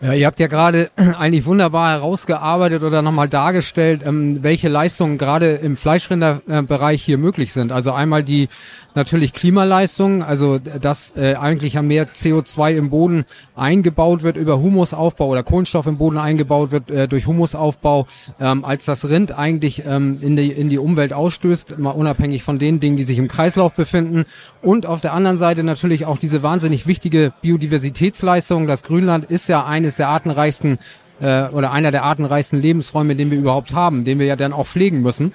Ja, 0.00 0.12
ihr 0.12 0.26
habt 0.26 0.38
ja 0.38 0.46
gerade 0.46 0.90
eigentlich 1.18 1.44
wunderbar 1.44 1.90
herausgearbeitet 1.90 2.84
oder 2.84 3.02
nochmal 3.02 3.28
dargestellt, 3.28 4.02
ähm, 4.06 4.44
welche 4.44 4.68
Leistungen 4.68 5.18
gerade 5.18 5.54
im 5.54 5.76
Fleischrinderbereich 5.76 7.02
hier 7.02 7.18
möglich 7.18 7.52
sind. 7.52 7.72
Also 7.72 7.90
einmal 7.90 8.22
die 8.22 8.48
natürlich 8.94 9.32
Klimaleistung, 9.32 10.22
also 10.22 10.58
dass 10.58 11.16
äh, 11.16 11.34
eigentlich 11.34 11.74
ja 11.74 11.82
mehr 11.82 12.08
CO2 12.08 12.74
im 12.76 12.90
Boden 12.90 13.24
eingebaut 13.56 14.22
wird 14.22 14.36
über 14.36 14.60
Humusaufbau 14.60 15.28
oder 15.28 15.42
Kohlenstoff 15.42 15.86
im 15.86 15.98
Boden 15.98 16.18
eingebaut 16.18 16.70
wird 16.70 16.90
äh, 16.90 17.08
durch 17.08 17.26
Humusaufbau, 17.26 18.06
ähm, 18.40 18.64
als 18.64 18.84
das 18.84 19.08
Rind 19.08 19.36
eigentlich 19.36 19.84
ähm, 19.84 20.18
in, 20.20 20.36
die, 20.36 20.52
in 20.52 20.68
die 20.68 20.78
Umwelt 20.78 21.12
ausstößt, 21.12 21.78
mal 21.78 21.90
unabhängig 21.90 22.42
von 22.42 22.58
den 22.58 22.80
Dingen, 22.80 22.96
die 22.96 23.04
sich 23.04 23.18
im 23.18 23.28
Kreislauf 23.28 23.74
befinden. 23.74 24.26
Und 24.60 24.86
auf 24.86 25.00
der 25.00 25.12
anderen 25.12 25.38
Seite 25.38 25.62
natürlich 25.62 26.04
auch 26.04 26.18
diese 26.18 26.42
wahnsinnig 26.42 26.86
wichtige 26.86 27.32
Biodiversitätsleistung. 27.42 28.66
Das 28.66 28.82
Grünland 28.82 29.24
ist 29.24 29.48
ja 29.48 29.64
eines 29.64 29.96
der 29.96 30.08
artenreichsten 30.08 30.78
äh, 31.20 31.48
oder 31.48 31.72
einer 31.72 31.90
der 31.90 32.02
artenreichsten 32.04 32.60
Lebensräume, 32.60 33.14
den 33.14 33.30
wir 33.30 33.38
überhaupt 33.38 33.72
haben, 33.72 34.04
den 34.04 34.18
wir 34.18 34.26
ja 34.26 34.36
dann 34.36 34.52
auch 34.52 34.66
pflegen 34.66 35.00
müssen. 35.00 35.32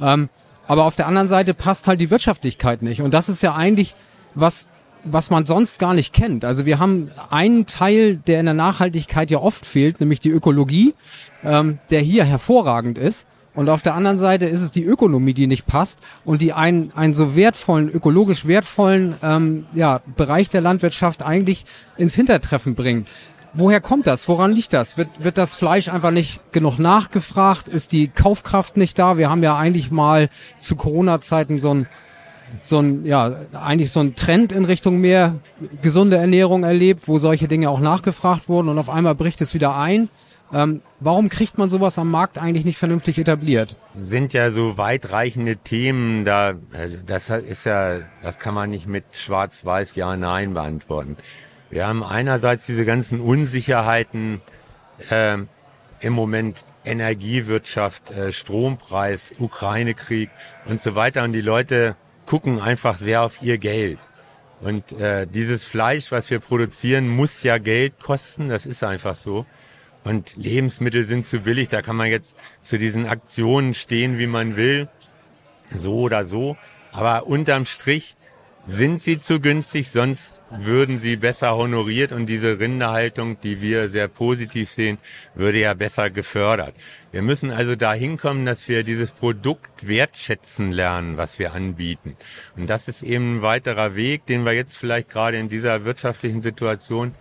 Ähm, 0.00 0.28
aber 0.68 0.84
auf 0.84 0.96
der 0.96 1.06
anderen 1.06 1.28
Seite 1.28 1.54
passt 1.54 1.88
halt 1.88 2.00
die 2.00 2.10
Wirtschaftlichkeit 2.10 2.82
nicht. 2.82 3.00
Und 3.00 3.14
das 3.14 3.28
ist 3.28 3.42
ja 3.42 3.54
eigentlich 3.54 3.94
was, 4.34 4.68
was 5.04 5.30
man 5.30 5.46
sonst 5.46 5.78
gar 5.78 5.94
nicht 5.94 6.12
kennt. 6.12 6.44
Also 6.44 6.66
wir 6.66 6.78
haben 6.78 7.10
einen 7.30 7.66
Teil, 7.66 8.16
der 8.16 8.40
in 8.40 8.46
der 8.46 8.54
Nachhaltigkeit 8.54 9.30
ja 9.30 9.38
oft 9.38 9.64
fehlt, 9.64 10.00
nämlich 10.00 10.20
die 10.20 10.30
Ökologie, 10.30 10.94
ähm, 11.44 11.78
der 11.90 12.00
hier 12.00 12.24
hervorragend 12.24 12.98
ist. 12.98 13.26
Und 13.56 13.70
auf 13.70 13.82
der 13.82 13.94
anderen 13.94 14.18
Seite 14.18 14.44
ist 14.44 14.60
es 14.60 14.70
die 14.70 14.84
Ökonomie, 14.84 15.32
die 15.34 15.46
nicht 15.46 15.66
passt 15.66 15.98
und 16.24 16.42
die 16.42 16.52
einen, 16.52 16.92
einen 16.94 17.14
so 17.14 17.34
wertvollen, 17.34 17.88
ökologisch 17.88 18.46
wertvollen 18.46 19.16
ähm, 19.22 19.66
ja, 19.72 20.02
Bereich 20.16 20.50
der 20.50 20.60
Landwirtschaft 20.60 21.24
eigentlich 21.24 21.64
ins 21.96 22.14
Hintertreffen 22.14 22.74
bringt. 22.74 23.08
Woher 23.54 23.80
kommt 23.80 24.06
das? 24.06 24.28
Woran 24.28 24.52
liegt 24.52 24.74
das? 24.74 24.98
Wird, 24.98 25.08
wird 25.18 25.38
das 25.38 25.56
Fleisch 25.56 25.88
einfach 25.88 26.10
nicht 26.10 26.52
genug 26.52 26.78
nachgefragt? 26.78 27.68
Ist 27.68 27.92
die 27.92 28.08
Kaufkraft 28.08 28.76
nicht 28.76 28.98
da? 28.98 29.16
Wir 29.16 29.30
haben 29.30 29.42
ja 29.42 29.56
eigentlich 29.56 29.90
mal 29.90 30.28
zu 30.58 30.76
Corona-Zeiten 30.76 31.58
so 31.58 31.72
ein 31.72 31.86
so 32.62 32.78
ein, 32.78 33.04
ja, 33.04 33.36
eigentlich 33.52 33.90
so 33.90 34.00
ein 34.00 34.14
Trend 34.14 34.52
in 34.52 34.64
Richtung 34.64 34.98
mehr 34.98 35.36
gesunde 35.82 36.16
Ernährung 36.16 36.62
erlebt, 36.62 37.08
wo 37.08 37.18
solche 37.18 37.48
Dinge 37.48 37.70
auch 37.70 37.80
nachgefragt 37.80 38.48
wurden 38.48 38.68
und 38.68 38.78
auf 38.78 38.88
einmal 38.88 39.14
bricht 39.14 39.40
es 39.40 39.52
wieder 39.52 39.76
ein. 39.76 40.08
Ähm, 40.52 40.82
warum 41.00 41.28
kriegt 41.28 41.58
man 41.58 41.70
sowas 41.70 41.98
am 41.98 42.10
Markt 42.10 42.38
eigentlich 42.38 42.64
nicht 42.64 42.78
vernünftig 42.78 43.18
etabliert? 43.18 43.76
Sind 43.92 44.32
ja 44.32 44.50
so 44.50 44.78
weitreichende 44.78 45.56
Themen, 45.56 46.24
da, 46.24 46.54
das 47.04 47.30
ist 47.30 47.64
ja, 47.64 48.00
das 48.22 48.38
kann 48.38 48.54
man 48.54 48.70
nicht 48.70 48.86
mit 48.86 49.04
schwarz-weiß 49.12 49.96
Ja, 49.96 50.16
Nein 50.16 50.54
beantworten. 50.54 51.16
Wir 51.70 51.86
haben 51.86 52.04
einerseits 52.04 52.66
diese 52.66 52.84
ganzen 52.84 53.20
Unsicherheiten, 53.20 54.40
äh, 55.10 55.38
im 56.00 56.12
Moment 56.12 56.64
Energiewirtschaft, 56.84 58.10
äh, 58.10 58.32
Strompreis, 58.32 59.34
Ukraine-Krieg 59.38 60.30
und 60.66 60.80
so 60.80 60.94
weiter. 60.94 61.24
Und 61.24 61.32
die 61.32 61.40
Leute 61.40 61.96
gucken 62.26 62.60
einfach 62.60 62.96
sehr 62.96 63.22
auf 63.22 63.42
ihr 63.42 63.58
Geld. 63.58 63.98
Und 64.60 64.92
äh, 64.92 65.26
dieses 65.26 65.64
Fleisch, 65.64 66.12
was 66.12 66.30
wir 66.30 66.38
produzieren, 66.38 67.08
muss 67.08 67.42
ja 67.42 67.58
Geld 67.58 68.00
kosten. 68.00 68.48
Das 68.48 68.64
ist 68.66 68.84
einfach 68.84 69.16
so. 69.16 69.44
Und 70.06 70.36
Lebensmittel 70.36 71.04
sind 71.04 71.26
zu 71.26 71.40
billig. 71.40 71.68
Da 71.68 71.82
kann 71.82 71.96
man 71.96 72.08
jetzt 72.08 72.36
zu 72.62 72.78
diesen 72.78 73.06
Aktionen 73.06 73.74
stehen, 73.74 74.20
wie 74.20 74.28
man 74.28 74.54
will. 74.54 74.88
So 75.68 75.96
oder 75.98 76.24
so. 76.24 76.56
Aber 76.92 77.26
unterm 77.26 77.66
Strich 77.66 78.16
sind 78.66 79.02
sie 79.02 79.18
zu 79.18 79.40
günstig, 79.40 79.90
sonst 79.90 80.42
würden 80.50 81.00
sie 81.00 81.16
besser 81.16 81.56
honoriert 81.56 82.12
und 82.12 82.26
diese 82.26 82.60
Rinderhaltung, 82.60 83.40
die 83.40 83.60
wir 83.60 83.88
sehr 83.88 84.06
positiv 84.06 84.70
sehen, 84.70 84.98
würde 85.34 85.58
ja 85.58 85.74
besser 85.74 86.10
gefördert. 86.10 86.74
Wir 87.10 87.22
müssen 87.22 87.50
also 87.50 87.74
dahin 87.74 88.16
kommen, 88.16 88.46
dass 88.46 88.68
wir 88.68 88.84
dieses 88.84 89.10
Produkt 89.10 89.88
wertschätzen 89.88 90.70
lernen, 90.70 91.16
was 91.16 91.38
wir 91.40 91.52
anbieten. 91.52 92.16
Und 92.56 92.70
das 92.70 92.86
ist 92.86 93.02
eben 93.02 93.38
ein 93.38 93.42
weiterer 93.42 93.96
Weg, 93.96 94.26
den 94.26 94.44
wir 94.44 94.52
jetzt 94.52 94.76
vielleicht 94.76 95.10
gerade 95.10 95.36
in 95.36 95.48
dieser 95.48 95.84
wirtschaftlichen 95.84 96.42
Situation, 96.42 97.14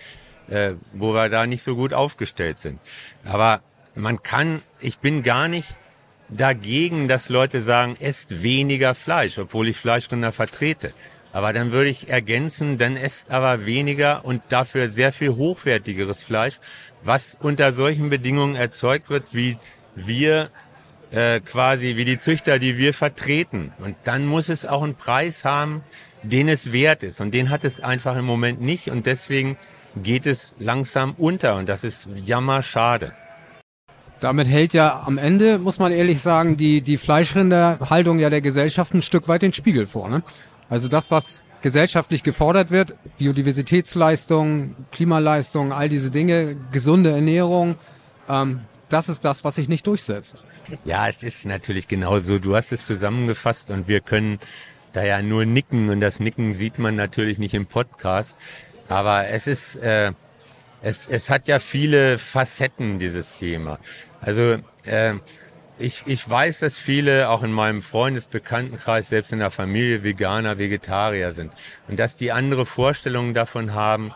äh, 0.50 0.74
wo 0.94 1.14
wir 1.14 1.30
da 1.30 1.46
nicht 1.48 1.64
so 1.64 1.76
gut 1.76 1.94
aufgestellt 1.94 2.60
sind. 2.60 2.80
Aber 3.24 3.62
man 3.96 4.24
kann, 4.24 4.62
ich 4.80 5.00
bin 5.00 5.24
gar 5.24 5.48
nicht 5.48 5.80
dagegen, 6.30 7.08
dass 7.08 7.30
Leute 7.30 7.62
sagen, 7.62 7.96
esst 8.00 8.42
weniger 8.44 8.96
Fleisch, 8.96 9.38
obwohl 9.38 9.68
ich 9.68 9.78
Fleischrinder 9.78 10.32
vertrete. 10.32 10.94
Aber 11.32 11.52
dann 11.52 11.72
würde 11.72 11.90
ich 11.90 12.10
ergänzen, 12.10 12.78
dann 12.78 12.96
esst 12.96 13.30
aber 13.30 13.66
weniger 13.66 14.24
und 14.24 14.42
dafür 14.50 14.90
sehr 14.90 15.12
viel 15.12 15.36
hochwertigeres 15.36 16.24
Fleisch, 16.24 16.60
was 17.04 17.38
unter 17.40 17.74
solchen 17.74 18.10
Bedingungen 18.10 18.56
erzeugt 18.56 19.10
wird, 19.10 19.34
wie 19.34 19.58
wir 19.96 20.50
äh, 21.12 21.42
quasi, 21.42 21.98
wie 21.98 22.06
die 22.06 22.20
Züchter, 22.20 22.58
die 22.58 22.78
wir 22.78 22.94
vertreten. 22.94 23.74
Und 23.80 23.96
dann 24.06 24.26
muss 24.26 24.50
es 24.50 24.66
auch 24.66 24.84
einen 24.84 24.96
Preis 24.96 25.44
haben, 25.44 25.84
den 26.24 26.48
es 26.48 26.72
wert 26.72 27.04
ist. 27.04 27.22
Und 27.22 27.34
den 27.34 27.50
hat 27.50 27.64
es 27.64 27.80
einfach 27.80 28.16
im 28.16 28.26
Moment 28.26 28.62
nicht. 28.62 28.90
Und 28.90 29.06
deswegen 29.06 29.58
geht 30.02 30.26
es 30.26 30.56
langsam 30.60 31.14
unter. 31.18 31.56
Und 31.56 31.70
das 31.70 31.84
ist 31.84 32.08
jammerschade. 32.24 33.14
Damit 34.20 34.48
hält 34.48 34.74
ja 34.74 35.04
am 35.06 35.18
Ende, 35.18 35.60
muss 35.60 35.78
man 35.78 35.92
ehrlich 35.92 36.22
sagen, 36.22 36.58
die, 36.58 36.82
die 36.82 36.98
Fleischrinderhaltung 36.98 38.18
ja 38.20 38.30
der 38.30 38.42
Gesellschaft 38.42 38.94
ein 38.94 39.02
Stück 39.02 39.28
weit 39.28 39.42
den 39.42 39.54
Spiegel 39.54 39.88
vor. 39.88 40.10
Ne? 40.10 40.24
Also 40.70 40.88
das, 40.88 41.12
was 41.12 41.44
gesellschaftlich 41.62 42.24
gefordert 42.24 42.72
wird, 42.72 42.96
Biodiversitätsleistung, 43.18 44.76
Klimaleistung, 44.92 45.74
all 45.74 45.90
diese 45.90 46.12
Dinge, 46.12 46.56
gesunde 46.72 47.12
Ernährung, 47.12 47.76
ähm, 48.30 48.62
das 48.90 49.10
ist 49.10 49.26
das, 49.26 49.44
was 49.44 49.56
sich 49.56 49.68
nicht 49.68 49.88
durchsetzt. 49.88 50.46
Ja, 50.86 51.08
es 51.08 51.24
ist 51.24 51.46
natürlich 51.46 51.88
genauso. 51.88 52.40
Du 52.40 52.56
hast 52.56 52.72
es 52.72 52.86
zusammengefasst 52.86 53.70
und 53.72 53.88
wir 53.88 54.00
können 54.00 54.40
da 54.94 55.04
ja 55.04 55.22
nur 55.22 55.46
nicken 55.46 55.90
und 55.90 56.00
das 56.00 56.20
Nicken 56.20 56.54
sieht 56.54 56.80
man 56.80 56.96
natürlich 56.96 57.38
nicht 57.38 57.54
im 57.54 57.66
Podcast. 57.66 58.36
Aber 58.88 59.28
es 59.28 59.48
ist, 59.48 59.76
äh, 59.78 60.12
es, 60.82 61.08
es 61.08 61.30
hat 61.30 61.48
ja 61.48 61.60
viele 61.60 62.18
Facetten, 62.18 63.00
dieses 63.00 63.38
Thema. 63.38 63.80
Also 64.22 64.58
äh, 64.86 65.16
ich, 65.78 66.04
ich 66.06 66.28
weiß, 66.30 66.60
dass 66.60 66.78
viele 66.78 67.30
auch 67.30 67.44
in 67.44 67.52
meinem 67.52 67.82
Freundesbekanntenkreis, 67.82 69.10
selbst 69.10 69.34
in 69.34 69.40
der 69.40 69.52
Familie, 69.52 70.04
Veganer, 70.04 70.58
Vegetarier 70.58 71.34
sind. 71.34 71.52
Und 71.88 72.00
dass 72.00 72.18
die 72.18 72.32
andere 72.32 72.66
Vorstellungen 72.66 73.34
davon 73.34 73.74
haben, 73.74 74.14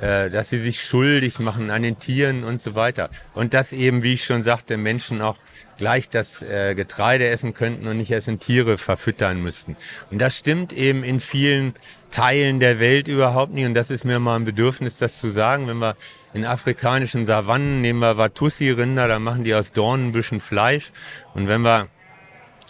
äh, 0.00 0.30
dass 0.30 0.50
sie 0.50 0.58
sich 0.58 0.82
schuldig 0.82 1.38
machen 1.38 1.70
an 1.70 1.82
den 1.82 1.98
Tieren 1.98 2.42
und 2.44 2.62
so 2.62 2.74
weiter. 2.74 3.10
Und 3.34 3.54
dass 3.54 3.72
eben, 3.72 4.02
wie 4.02 4.14
ich 4.14 4.24
schon 4.24 4.42
sagte, 4.42 4.76
Menschen 4.76 5.20
auch 5.20 5.36
gleich 5.76 6.08
das 6.08 6.42
äh, 6.42 6.74
Getreide 6.74 7.28
essen 7.28 7.54
könnten 7.54 7.86
und 7.86 7.96
nicht 7.96 8.10
erst 8.10 8.28
in 8.28 8.38
Tiere 8.38 8.78
verfüttern 8.78 9.42
müssten. 9.42 9.76
Und 10.10 10.18
das 10.18 10.36
stimmt 10.36 10.72
eben 10.72 11.04
in 11.04 11.20
vielen 11.20 11.74
Teilen 12.10 12.60
der 12.60 12.80
Welt 12.80 13.08
überhaupt 13.08 13.52
nicht. 13.52 13.66
Und 13.66 13.74
das 13.74 13.90
ist 13.90 14.04
mir 14.04 14.18
mal 14.18 14.36
ein 14.36 14.44
Bedürfnis, 14.44 14.96
das 14.96 15.18
zu 15.18 15.30
sagen. 15.30 15.68
Wenn 15.68 15.78
wir 15.78 15.96
in 16.34 16.44
afrikanischen 16.44 17.26
Savannen 17.26 17.80
nehmen 17.80 18.00
wir 18.00 18.16
Watussi-Rinder, 18.16 19.08
da 19.08 19.18
machen 19.18 19.44
die 19.44 19.54
aus 19.54 19.72
Dornenbüschen 19.72 20.40
Fleisch. 20.40 20.92
Und 21.34 21.46
wenn 21.48 21.62
wir 21.62 21.88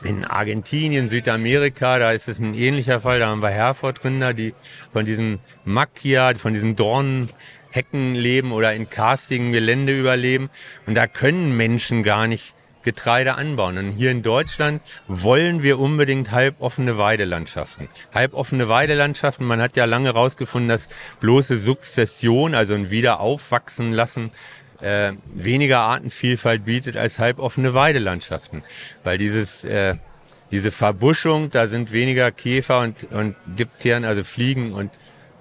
in 0.04 0.24
Argentinien, 0.24 1.08
Südamerika, 1.08 1.98
da 1.98 2.12
ist 2.12 2.28
es 2.28 2.38
ein 2.38 2.54
ähnlicher 2.54 3.00
Fall, 3.02 3.18
da 3.18 3.28
haben 3.28 3.42
wir 3.42 3.50
Herford-Rinder, 3.50 4.34
die 4.34 4.54
von 4.92 5.04
diesen 5.04 5.40
Macchia, 5.64 6.34
von 6.36 6.54
diesen 6.54 6.76
Dornenhecken 6.76 8.14
leben 8.14 8.52
oder 8.52 8.74
in 8.74 8.88
karstigen 8.88 9.52
Gelände 9.52 9.98
überleben. 9.98 10.50
Und 10.86 10.94
da 10.94 11.06
können 11.06 11.56
Menschen 11.56 12.02
gar 12.02 12.26
nicht 12.26 12.54
Getreide 12.82 13.34
anbauen. 13.34 13.76
Und 13.76 13.90
hier 13.90 14.10
in 14.10 14.22
Deutschland 14.22 14.82
wollen 15.06 15.62
wir 15.62 15.78
unbedingt 15.78 16.30
halboffene 16.30 16.96
Weidelandschaften. 16.96 17.88
Halboffene 18.14 18.68
Weidelandschaften, 18.68 19.46
man 19.46 19.60
hat 19.60 19.76
ja 19.76 19.84
lange 19.84 20.08
herausgefunden, 20.08 20.68
dass 20.68 20.88
bloße 21.20 21.58
Sukzession, 21.58 22.54
also 22.54 22.74
ein 22.74 22.90
Wiederaufwachsen 22.90 23.92
lassen, 23.92 24.30
äh, 24.80 25.12
weniger 25.34 25.80
Artenvielfalt 25.80 26.64
bietet 26.64 26.96
als 26.96 27.18
halboffene 27.18 27.74
Weidelandschaften. 27.74 28.62
Weil 29.04 29.18
dieses, 29.18 29.64
äh, 29.64 29.96
diese 30.50 30.72
Verbuschung, 30.72 31.50
da 31.50 31.66
sind 31.66 31.92
weniger 31.92 32.30
Käfer 32.30 32.80
und, 32.80 33.04
und 33.12 33.36
Dipteren, 33.46 34.04
also 34.04 34.24
Fliegen 34.24 34.72
und 34.72 34.90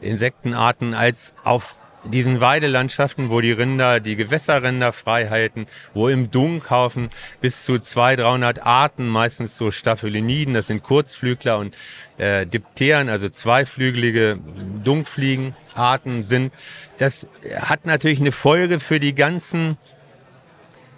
Insektenarten 0.01 0.93
als 0.93 1.33
auf 1.43 1.78
diesen 2.03 2.39
Weidelandschaften, 2.39 3.29
wo 3.29 3.41
die 3.41 3.51
Rinder, 3.51 3.99
die 3.99 4.15
Gewässerrinder 4.15 4.93
frei 4.93 5.27
halten, 5.27 5.67
wo 5.93 6.07
im 6.07 6.31
Dunkhaufen 6.31 7.09
bis 7.41 7.65
zu 7.65 7.79
200, 7.79 8.19
300 8.19 8.65
Arten, 8.65 9.07
meistens 9.07 9.57
so 9.57 9.71
Staphyliniden, 9.71 10.53
das 10.53 10.67
sind 10.67 10.83
Kurzflügler 10.83 11.57
und 11.57 11.75
äh, 12.17 12.45
Dipteren, 12.45 13.09
also 13.09 13.29
zweiflügelige 13.29 14.39
Dunkfliegenarten 14.83 16.23
sind. 16.23 16.53
Das 16.97 17.27
hat 17.59 17.85
natürlich 17.85 18.19
eine 18.19 18.31
Folge 18.31 18.79
für 18.79 18.99
die 18.99 19.15
ganzen 19.15 19.77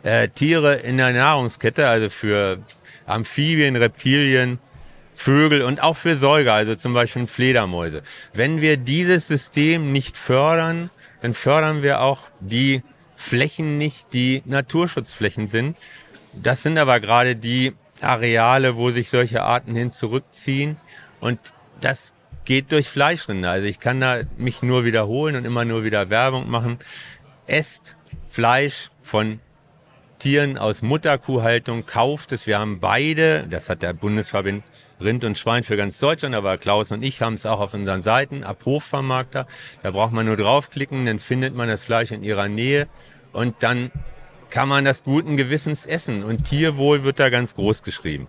äh, 0.04 0.30
Tiere 0.30 0.76
in 0.76 0.98
der 0.98 1.14
Nahrungskette, 1.14 1.88
also 1.88 2.10
für 2.10 2.60
Amphibien, 3.06 3.76
Reptilien, 3.76 4.60
Vögel 5.22 5.62
und 5.62 5.84
auch 5.84 5.98
für 5.98 6.18
Säuger, 6.18 6.54
also 6.54 6.74
zum 6.74 6.96
Beispiel 6.96 7.28
Fledermäuse. 7.28 8.02
Wenn 8.34 8.60
wir 8.60 8.78
dieses 8.78 9.28
System 9.28 9.92
nicht 9.92 10.18
fördern, 10.18 10.90
dann 11.22 11.36
fördern 11.36 11.84
wir 11.84 12.02
auch 12.02 12.30
die 12.40 12.82
Flächen 13.16 13.78
nicht, 13.78 14.14
die 14.14 14.42
Naturschutzflächen 14.46 15.48
sind. 15.48 15.78
Das 16.34 16.64
sind 16.64 16.80
aber 16.80 17.00
gerade 17.00 17.36
die 17.36 17.74
Areale, 18.02 18.76
wo 18.76 18.90
sich 18.90 19.12
solche 19.12 19.44
Arten 19.44 19.76
hin 19.76 19.92
zurückziehen. 19.92 20.78
Und 21.20 21.40
das 21.82 22.16
geht 22.44 22.72
durch 22.72 22.90
Fleischrinder. 22.90 23.52
Also 23.52 23.68
ich 23.68 23.80
kann 23.80 24.02
da 24.02 24.22
mich 24.38 24.64
nur 24.64 24.86
wiederholen 24.86 25.36
und 25.36 25.46
immer 25.46 25.66
nur 25.66 25.84
wieder 25.84 26.10
Werbung 26.10 26.50
machen. 26.50 26.80
Esst 27.46 27.96
Fleisch 28.28 28.90
von 29.04 29.40
Tieren 30.18 30.58
aus 30.58 30.82
Mutterkuhhaltung, 30.82 31.86
kauft 31.86 32.32
es. 32.32 32.48
Wir 32.48 32.58
haben 32.58 32.80
beide, 32.80 33.48
das 33.48 33.70
hat 33.70 33.84
der 33.84 33.94
Bundesverband 33.94 34.64
Rind 35.04 35.24
und 35.24 35.38
Schwein 35.38 35.64
für 35.64 35.78
ganz 35.78 36.00
Deutschland, 36.00 36.36
aber 36.36 36.58
Klaus 36.58 36.92
und 36.92 37.04
ich 37.04 37.22
haben 37.22 37.36
es 37.36 37.46
auch 37.46 37.60
auf 37.60 37.74
unseren 37.74 38.02
Seiten, 38.02 38.44
ab 38.44 38.64
Hochvermarkter. 38.66 39.48
Da 39.84 39.92
braucht 39.92 40.14
man 40.14 40.26
nur 40.26 40.38
draufklicken, 40.38 41.06
dann 41.06 41.20
findet 41.20 41.56
man 41.56 41.68
das 41.68 41.86
Fleisch 41.86 42.12
in 42.12 42.24
ihrer 42.24 42.48
Nähe 42.48 42.88
und 43.34 43.56
dann 43.60 43.92
kann 44.50 44.70
man 44.70 44.86
das 44.86 45.04
guten 45.04 45.38
Gewissens 45.38 45.86
essen. 45.86 46.24
Und 46.24 46.44
Tierwohl 46.44 47.04
wird 47.04 47.20
da 47.20 47.30
ganz 47.30 47.56
groß 47.56 47.84
geschrieben. 47.84 48.28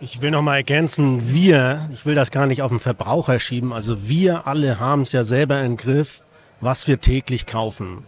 Ich 0.00 0.20
will 0.20 0.32
noch 0.32 0.42
mal 0.42 0.56
ergänzen, 0.56 1.32
wir, 1.32 1.88
ich 1.92 2.04
will 2.04 2.16
das 2.16 2.32
gar 2.32 2.46
nicht 2.46 2.60
auf 2.62 2.70
den 2.70 2.80
Verbraucher 2.80 3.38
schieben, 3.38 3.72
also 3.72 4.08
wir 4.08 4.48
alle 4.48 4.80
haben 4.80 5.02
es 5.02 5.12
ja 5.12 5.22
selber 5.22 5.62
im 5.62 5.76
Griff, 5.76 6.24
was 6.60 6.88
wir 6.88 7.00
täglich 7.00 7.46
kaufen. 7.46 8.02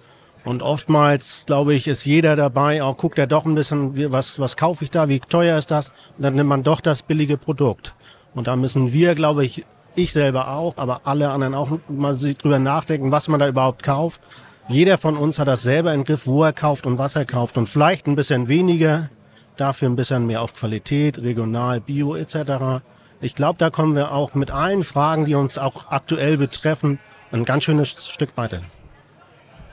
Und 0.45 0.63
oftmals, 0.63 1.45
glaube 1.47 1.75
ich, 1.75 1.89
ist 1.89 2.05
jeder 2.05 2.37
dabei, 2.37 2.83
auch 2.83 2.99
guckt 2.99 3.19
er 3.19 3.27
doch 3.27 3.47
ein 3.47 3.55
bisschen, 3.55 4.13
was, 4.13 4.39
was 4.39 4.57
kaufe 4.57 4.85
ich 4.85 4.91
da, 4.91 5.09
wie 5.09 5.21
teuer 5.21 5.57
ist 5.57 5.71
das? 5.71 5.89
Und 5.89 6.23
dann 6.25 6.35
nimmt 6.35 6.51
man 6.51 6.63
doch 6.63 6.81
das 6.83 7.03
billige 7.03 7.39
Produkt. 7.39 7.95
Und 8.35 8.47
da 8.47 8.57
müssen 8.57 8.93
wir, 8.93 9.15
glaube 9.15 9.45
ich, 9.45 9.65
ich 9.95 10.13
selber 10.13 10.49
auch, 10.49 10.75
aber 10.77 11.03
alle 11.05 11.31
anderen 11.31 11.55
auch 11.55 11.79
mal 11.89 12.19
sich 12.19 12.37
drüber 12.37 12.59
nachdenken, 12.59 13.11
was 13.11 13.29
man 13.29 13.41
da 13.41 13.49
überhaupt 13.49 13.83
kauft. 13.83 14.21
Jeder 14.69 14.99
von 14.99 15.17
uns 15.17 15.39
hat 15.39 15.49
das 15.49 15.63
selber 15.63 15.95
im 15.95 16.05
Griff, 16.05 16.27
wo 16.27 16.43
er 16.43 16.53
kauft 16.53 16.87
und 16.87 16.99
was 16.99 17.17
er 17.17 17.25
kauft. 17.25 17.57
Und 17.57 17.69
vielleicht 17.69 18.07
ein 18.07 18.17
bisschen 18.17 18.49
weniger, 18.49 19.09
dafür 19.57 19.89
ein 19.89 19.97
bisschen 19.97 20.27
mehr 20.27 20.43
auf 20.43 20.53
Qualität, 20.53 21.19
regional, 21.19 21.81
bio 21.81 22.17
etc. 22.17 22.83
Ich 23.21 23.35
glaube, 23.35 23.59
da 23.59 23.71
kommen 23.71 23.95
wir 23.95 24.13
auch 24.13 24.35
mit 24.35 24.51
allen 24.51 24.85
Fragen, 24.85 25.25
die 25.25 25.35
uns 25.35 25.57
auch 25.57 25.91
aktuell 25.91 26.37
betreffen, 26.37 26.99
ein 27.31 27.45
ganz 27.45 27.65
schönes 27.65 28.09
Stück 28.09 28.37
weiter. 28.37 28.61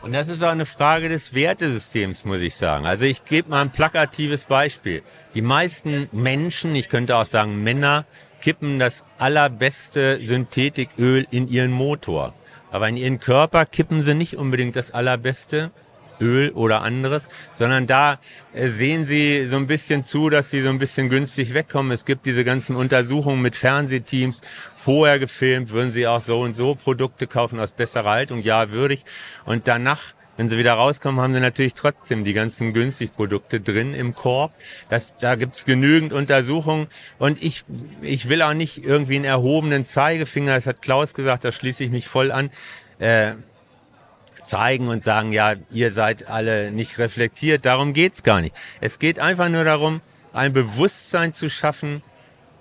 Und 0.01 0.13
das 0.13 0.29
ist 0.29 0.43
auch 0.43 0.49
eine 0.49 0.65
Frage 0.65 1.09
des 1.09 1.35
Wertesystems, 1.35 2.25
muss 2.25 2.39
ich 2.39 2.55
sagen. 2.55 2.87
Also 2.87 3.05
ich 3.05 3.23
gebe 3.23 3.49
mal 3.49 3.61
ein 3.61 3.71
plakatives 3.71 4.45
Beispiel. 4.45 5.03
Die 5.35 5.43
meisten 5.43 6.09
Menschen, 6.11 6.73
ich 6.73 6.89
könnte 6.89 7.15
auch 7.15 7.27
sagen 7.27 7.61
Männer, 7.61 8.05
kippen 8.41 8.79
das 8.79 9.03
allerbeste 9.19 10.19
Synthetiköl 10.23 11.27
in 11.29 11.47
ihren 11.47 11.71
Motor. 11.71 12.33
Aber 12.71 12.89
in 12.89 12.97
ihren 12.97 13.19
Körper 13.19 13.67
kippen 13.67 14.01
sie 14.01 14.15
nicht 14.15 14.37
unbedingt 14.37 14.75
das 14.75 14.91
allerbeste 14.91 15.69
Öl 16.21 16.51
oder 16.51 16.81
anderes, 16.81 17.27
sondern 17.51 17.87
da 17.87 18.19
äh, 18.53 18.69
sehen 18.69 19.05
sie 19.05 19.47
so 19.47 19.57
ein 19.57 19.67
bisschen 19.67 20.03
zu, 20.03 20.29
dass 20.29 20.49
sie 20.49 20.61
so 20.61 20.69
ein 20.69 20.77
bisschen 20.77 21.09
günstig 21.09 21.53
wegkommen. 21.53 21.91
Es 21.91 22.05
gibt 22.05 22.25
diese 22.25 22.43
ganzen 22.43 22.75
Untersuchungen 22.75 23.41
mit 23.41 23.55
Fernsehteams, 23.55 24.41
vorher 24.75 25.19
gefilmt, 25.19 25.71
würden 25.71 25.91
sie 25.91 26.07
auch 26.07 26.21
so 26.21 26.39
und 26.39 26.55
so 26.55 26.75
Produkte 26.75 27.27
kaufen 27.27 27.59
aus 27.59 27.73
besserer 27.73 28.11
Haltung, 28.11 28.41
ja, 28.41 28.71
würdig. 28.71 29.03
Und 29.45 29.67
danach 29.67 30.13
wenn 30.37 30.49
sie 30.49 30.57
wieder 30.57 30.73
rauskommen, 30.73 31.21
haben 31.21 31.35
sie 31.35 31.39
natürlich 31.39 31.75
trotzdem 31.75 32.23
die 32.23 32.33
ganzen 32.33 32.73
Günstigprodukte 32.73 33.59
drin 33.59 33.93
im 33.93 34.15
Korb. 34.15 34.53
Das, 34.89 35.13
da 35.19 35.35
gibt's 35.35 35.65
genügend 35.65 36.13
Untersuchungen. 36.13 36.87
Und 37.19 37.43
ich, 37.43 37.63
ich 38.01 38.27
will 38.27 38.41
auch 38.41 38.55
nicht 38.55 38.83
irgendwie 38.83 39.17
einen 39.17 39.25
erhobenen 39.25 39.85
Zeigefinger, 39.85 40.55
das 40.55 40.65
hat 40.65 40.81
Klaus 40.81 41.13
gesagt, 41.13 41.43
da 41.43 41.51
schließe 41.51 41.83
ich 41.83 41.91
mich 41.91 42.07
voll 42.07 42.31
an, 42.31 42.49
äh, 42.97 43.33
zeigen 44.43 44.87
und 44.87 45.03
sagen, 45.03 45.33
ja, 45.33 45.55
ihr 45.69 45.91
seid 45.91 46.27
alle 46.27 46.71
nicht 46.71 46.97
reflektiert. 46.97 47.65
Darum 47.65 47.93
geht's 47.93 48.23
gar 48.23 48.41
nicht. 48.41 48.55
Es 48.79 48.99
geht 48.99 49.19
einfach 49.19 49.49
nur 49.49 49.63
darum, 49.63 50.01
ein 50.33 50.53
Bewusstsein 50.53 51.33
zu 51.33 51.49
schaffen, 51.49 52.01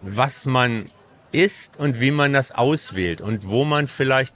was 0.02 0.46
man 0.46 0.87
ist 1.32 1.78
und 1.78 2.00
wie 2.00 2.10
man 2.10 2.32
das 2.32 2.52
auswählt 2.52 3.20
und 3.20 3.49
wo 3.49 3.64
man 3.64 3.87
vielleicht 3.87 4.34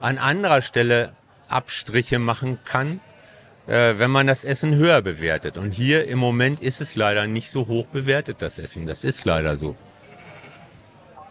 an 0.00 0.18
anderer 0.18 0.62
Stelle 0.62 1.14
Abstriche 1.48 2.18
machen 2.18 2.58
kann, 2.64 3.00
äh, 3.66 3.94
wenn 3.98 4.10
man 4.10 4.26
das 4.26 4.44
Essen 4.44 4.74
höher 4.74 5.02
bewertet. 5.02 5.58
Und 5.58 5.72
hier 5.72 6.06
im 6.06 6.18
Moment 6.18 6.60
ist 6.60 6.80
es 6.80 6.94
leider 6.94 7.26
nicht 7.26 7.50
so 7.50 7.66
hoch 7.66 7.86
bewertet, 7.86 8.36
das 8.40 8.58
Essen. 8.58 8.86
Das 8.86 9.04
ist 9.04 9.24
leider 9.24 9.56
so. 9.56 9.76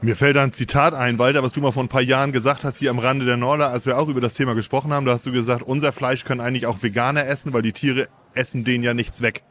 Mir 0.02 0.16
fällt 0.16 0.36
da 0.36 0.44
ein 0.44 0.54
Zitat 0.54 0.94
ein, 0.94 1.18
Walter, 1.18 1.42
was 1.42 1.54
du 1.54 1.62
mal 1.62 1.72
vor 1.72 1.84
ein 1.84 1.90
paar 1.90 2.02
Jahren 2.02 2.32
gesagt 2.32 2.64
hast, 2.64 2.78
hier 2.78 2.90
am 2.92 3.00
Rande 3.00 3.26
der 3.26 3.38
Norder, 3.38 3.70
als 3.70 3.86
wir 3.86 3.98
auch 3.98 4.08
über 4.08 4.22
das 4.22 4.34
Thema 4.34 4.54
gesprochen 4.54 4.94
haben. 4.94 5.06
Da 5.06 5.14
hast 5.14 5.26
du 5.26 5.32
gesagt, 5.32 5.64
unser 5.64 5.92
Fleisch 5.92 6.26
können 6.26 6.42
eigentlich 6.42 6.66
auch 6.66 6.84
Veganer 6.84 7.26
essen, 7.26 7.54
weil 7.54 7.62
die 7.62 7.72
Tiere 7.72 8.08
essen 8.34 8.64
denen 8.64 8.84
ja 8.84 8.94
nichts 8.94 9.22
weg. 9.22 9.42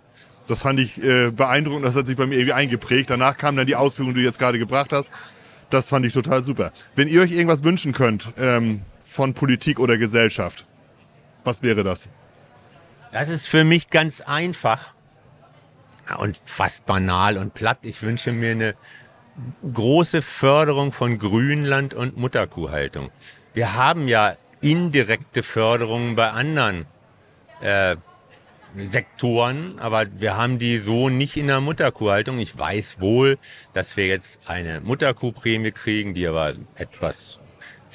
Das 0.47 0.63
fand 0.63 0.79
ich 0.79 1.03
äh, 1.03 1.31
beeindruckend, 1.31 1.87
das 1.87 1.97
hat 1.97 2.07
sich 2.07 2.17
bei 2.17 2.27
mir 2.27 2.35
irgendwie 2.35 2.53
eingeprägt. 2.53 3.11
Danach 3.11 3.37
kam 3.37 3.57
dann 3.57 3.67
die 3.67 3.77
Ausführung, 3.77 4.15
die 4.15 4.21
du 4.21 4.27
jetzt 4.27 4.39
gerade 4.39 4.59
gebracht 4.59 4.93
hast. 4.93 5.11
Das 5.71 5.89
fand 5.89 6.05
ich 6.05 6.13
total 6.13 6.43
super. 6.43 6.71
Wenn 6.95 7.09
ihr 7.09 7.23
euch 7.23 7.33
irgendwas 7.33 7.65
wünschen 7.65 7.93
könnt 7.93 8.33
ähm, 8.39 8.83
von 9.03 9.33
Politik 9.33 9.81
oder 9.81 9.97
Gesellschaft, 9.97 10.67
was 11.43 11.63
wäre 11.63 11.83
das? 11.83 12.09
Das 13.13 13.29
ist 13.29 13.49
für 13.49 13.65
mich 13.65 13.91
ganz 13.91 14.21
einfach 14.21 14.95
und 16.19 16.41
fast 16.45 16.85
banal 16.85 17.39
und 17.39 17.55
platt. 17.55 17.79
Ich 17.83 18.03
wünsche 18.03 18.33
mir 18.33 18.51
eine 18.51 18.75
große 19.73 20.23
Förderung 20.23 20.93
von 20.93 21.19
Grünland 21.19 21.95
und 21.95 22.17
Mutterkuhhaltung. 22.17 23.11
Wir 23.53 23.75
haben 23.75 24.09
ja 24.09 24.37
indirekte 24.61 25.43
Förderungen 25.43 26.15
bei 26.15 26.31
anderen 26.31 26.87
äh, 27.61 27.97
Sektoren, 28.77 29.79
aber 29.79 30.07
wir 30.19 30.37
haben 30.37 30.59
die 30.59 30.79
so 30.79 31.09
nicht 31.09 31.37
in 31.37 31.47
der 31.47 31.61
Mutterkuhhaltung. 31.61 32.39
Ich 32.39 32.59
weiß 32.59 33.01
wohl, 33.01 33.39
dass 33.73 33.97
wir 33.97 34.07
jetzt 34.07 34.41
eine 34.47 34.81
Mutterkuhprämie 34.81 35.71
kriegen, 35.71 36.15
die 36.15 36.27
aber 36.27 36.55
etwas 36.75 37.41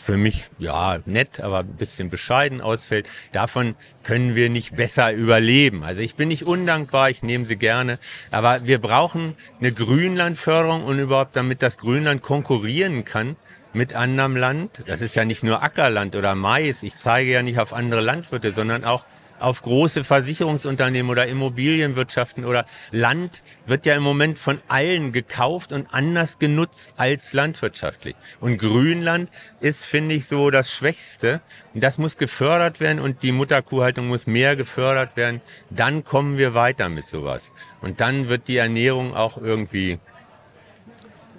für 0.01 0.17
mich 0.17 0.49
ja 0.57 0.99
nett, 1.05 1.39
aber 1.39 1.59
ein 1.59 1.75
bisschen 1.75 2.09
bescheiden 2.09 2.61
ausfällt. 2.61 3.07
Davon 3.31 3.75
können 4.03 4.35
wir 4.35 4.49
nicht 4.49 4.75
besser 4.75 5.13
überleben. 5.13 5.83
Also 5.83 6.01
ich 6.01 6.15
bin 6.15 6.29
nicht 6.29 6.43
undankbar, 6.43 7.09
ich 7.09 7.23
nehme 7.23 7.45
sie 7.45 7.57
gerne, 7.57 7.99
aber 8.31 8.65
wir 8.65 8.79
brauchen 8.79 9.35
eine 9.59 9.71
Grünlandförderung 9.71 10.83
und 10.83 10.99
überhaupt 10.99 11.35
damit 11.35 11.61
das 11.61 11.77
Grünland 11.77 12.21
konkurrieren 12.21 13.05
kann 13.05 13.35
mit 13.73 13.93
anderem 13.93 14.35
Land. 14.35 14.83
Das 14.87 15.01
ist 15.01 15.15
ja 15.15 15.25
nicht 15.25 15.43
nur 15.43 15.61
Ackerland 15.61 16.15
oder 16.15 16.35
Mais. 16.35 16.83
Ich 16.83 16.97
zeige 16.97 17.31
ja 17.31 17.41
nicht 17.43 17.59
auf 17.59 17.73
andere 17.73 18.01
Landwirte, 18.01 18.51
sondern 18.51 18.83
auch 18.83 19.05
auf 19.39 19.61
große 19.61 20.03
Versicherungsunternehmen 20.03 21.09
oder 21.09 21.27
Immobilienwirtschaften 21.27 22.45
oder 22.45 22.65
Land 22.91 23.43
wird 23.65 23.85
ja 23.85 23.95
im 23.95 24.03
Moment 24.03 24.37
von 24.37 24.59
allen 24.67 25.11
gekauft 25.11 25.71
und 25.71 25.87
anders 25.91 26.39
genutzt 26.39 26.93
als 26.97 27.33
landwirtschaftlich. 27.33 28.15
Und 28.39 28.57
Grünland 28.57 29.29
ist, 29.59 29.85
finde 29.85 30.15
ich, 30.15 30.27
so 30.27 30.49
das 30.49 30.71
Schwächste. 30.71 31.41
Und 31.73 31.83
das 31.83 31.97
muss 31.97 32.17
gefördert 32.17 32.79
werden 32.79 32.99
und 32.99 33.23
die 33.23 33.31
Mutterkuhhaltung 33.31 34.07
muss 34.07 34.27
mehr 34.27 34.55
gefördert 34.55 35.15
werden. 35.15 35.41
Dann 35.69 36.03
kommen 36.03 36.37
wir 36.37 36.53
weiter 36.53 36.89
mit 36.89 37.07
sowas. 37.07 37.51
Und 37.81 38.01
dann 38.01 38.27
wird 38.27 38.47
die 38.47 38.57
Ernährung 38.57 39.15
auch 39.15 39.37
irgendwie 39.37 39.99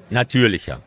natürlicher. 0.09 0.81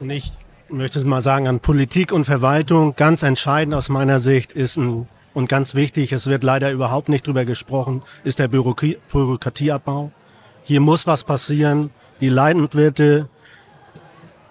Und 0.00 0.10
ich 0.10 0.32
möchte 0.68 1.02
mal 1.04 1.22
sagen, 1.22 1.46
an 1.46 1.60
Politik 1.60 2.12
und 2.12 2.24
Verwaltung 2.24 2.96
ganz 2.96 3.22
entscheidend 3.22 3.74
aus 3.74 3.88
meiner 3.88 4.20
Sicht 4.20 4.52
ist 4.52 4.76
ein 4.76 5.08
und 5.34 5.48
ganz 5.48 5.74
wichtig, 5.74 6.12
es 6.12 6.28
wird 6.28 6.44
leider 6.44 6.70
überhaupt 6.70 7.08
nicht 7.08 7.26
drüber 7.26 7.44
gesprochen, 7.44 8.02
ist 8.22 8.38
der 8.38 8.48
Bürokratie 8.48 8.98
Bürokratieabbau. 9.12 10.12
Hier 10.62 10.80
muss 10.80 11.06
was 11.06 11.24
passieren. 11.24 11.90
Die 12.20 12.28
Landwirte, 12.28 13.28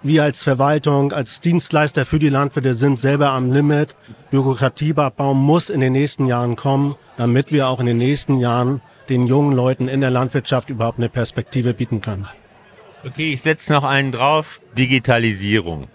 wir 0.04 0.24
als 0.24 0.44
Verwaltung, 0.44 1.14
als 1.14 1.40
Dienstleister 1.40 2.06
für 2.06 2.20
die 2.20 2.30
Landwirte 2.30 2.74
sind 2.74 3.00
selber 3.00 3.30
am 3.30 3.52
Limit. 3.52 3.96
Bürokratieabbau 4.30 5.34
muss 5.34 5.70
in 5.70 5.80
den 5.80 5.94
nächsten 5.94 6.28
Jahren 6.28 6.58
kommen, 6.58 6.96
damit 7.18 7.52
wir 7.52 7.70
auch 7.70 7.80
in 7.80 7.86
den 7.86 7.98
nächsten 7.98 8.38
Jahren 8.40 8.82
den 9.10 9.28
jungen 9.28 9.56
Leuten 9.56 9.88
in 9.88 10.02
der 10.02 10.12
Landwirtschaft 10.12 10.70
überhaupt 10.70 11.00
eine 11.00 11.10
Perspektive 11.10 11.74
bieten 11.74 12.02
können. 12.02 12.28
Okay, 13.06 13.34
ich 13.34 13.42
setze 13.42 13.74
noch 13.74 13.84
einen 13.84 14.12
drauf. 14.12 14.60
Digitalisierung. 14.78 15.88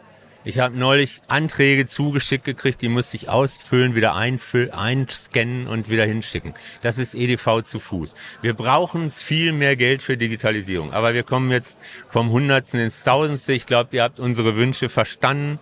Ich 0.44 0.60
habe 0.60 0.78
neulich 0.78 1.20
Anträge 1.26 1.86
zugeschickt 1.86 2.44
gekriegt, 2.44 2.80
die 2.80 2.88
musste 2.88 3.16
ich 3.16 3.28
ausfüllen, 3.28 3.94
wieder 3.94 4.14
einfüllen, 4.14 4.70
einscannen 4.70 5.66
und 5.66 5.90
wieder 5.90 6.04
hinschicken. 6.04 6.54
Das 6.80 6.98
ist 6.98 7.14
EDV 7.14 7.62
zu 7.64 7.80
Fuß. 7.80 8.14
Wir 8.40 8.54
brauchen 8.54 9.10
viel 9.10 9.52
mehr 9.52 9.74
Geld 9.74 10.00
für 10.00 10.16
Digitalisierung. 10.16 10.92
Aber 10.92 11.12
wir 11.12 11.24
kommen 11.24 11.50
jetzt 11.50 11.76
vom 12.08 12.30
Hundertsten 12.30 12.80
ins 12.80 13.02
Tausendste. 13.02 13.52
Ich 13.52 13.66
glaube, 13.66 13.96
ihr 13.96 14.02
habt 14.04 14.20
unsere 14.20 14.54
Wünsche 14.56 14.88
verstanden. 14.88 15.58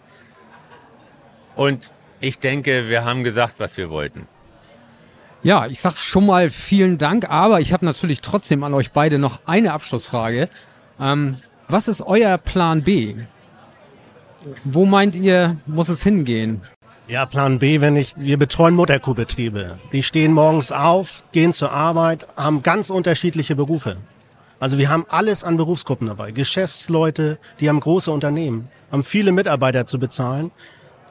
Und 1.55 1.91
ich 2.21 2.39
denke, 2.39 2.89
wir 2.89 3.05
haben 3.05 3.25
gesagt, 3.25 3.55
was 3.59 3.79
wir 3.79 3.89
wollten. 3.91 4.29
Ja, 5.43 5.67
ich 5.67 5.81
sag 5.81 5.97
schon 5.97 6.27
mal 6.27 6.51
vielen 6.51 6.99
Dank, 6.99 7.31
aber 7.31 7.61
ich 7.61 7.73
habe 7.73 7.85
natürlich 7.85 8.21
trotzdem 8.21 8.63
an 8.63 8.75
euch 8.75 8.93
beide 8.93 9.19
noch 9.19 9.41
eine 9.47 9.73
Abschlussfrage. 9.73 10.49
Ähm, 11.01 11.39
was 11.69 11.89
ist 11.89 12.03
euer 12.03 12.37
Plan 12.37 12.83
B? 12.83 13.15
Wo 14.65 14.85
meint 14.85 15.15
ihr, 15.17 15.57
muss 15.67 15.89
es 15.89 16.03
hingehen? 16.03 16.63
Ja, 17.09 17.25
Plan 17.25 17.61
B, 17.61 17.81
wenn 17.81 17.95
ich, 17.95 18.15
wir 18.17 18.37
betreuen 18.37 18.75
Mutterkuhbetriebe. 18.75 19.79
Die 19.93 20.03
stehen 20.03 20.33
morgens 20.33 20.73
auf, 20.73 21.23
gehen 21.31 21.53
zur 21.53 21.71
Arbeit, 21.71 22.27
haben 22.37 22.65
ganz 22.65 22.91
unterschiedliche 22.91 23.55
Berufe. 23.55 23.97
Also 24.59 24.79
wir 24.79 24.91
haben 24.91 25.05
alles 25.09 25.45
an 25.45 25.57
Berufsgruppen 25.57 26.09
dabei. 26.09 26.33
Geschäftsleute, 26.33 27.39
die 27.61 27.69
haben 27.69 27.79
große 27.79 28.11
Unternehmen, 28.11 28.69
haben 28.91 29.05
viele 29.05 29.31
Mitarbeiter 29.31 29.87
zu 29.87 29.99
bezahlen. 29.99 30.51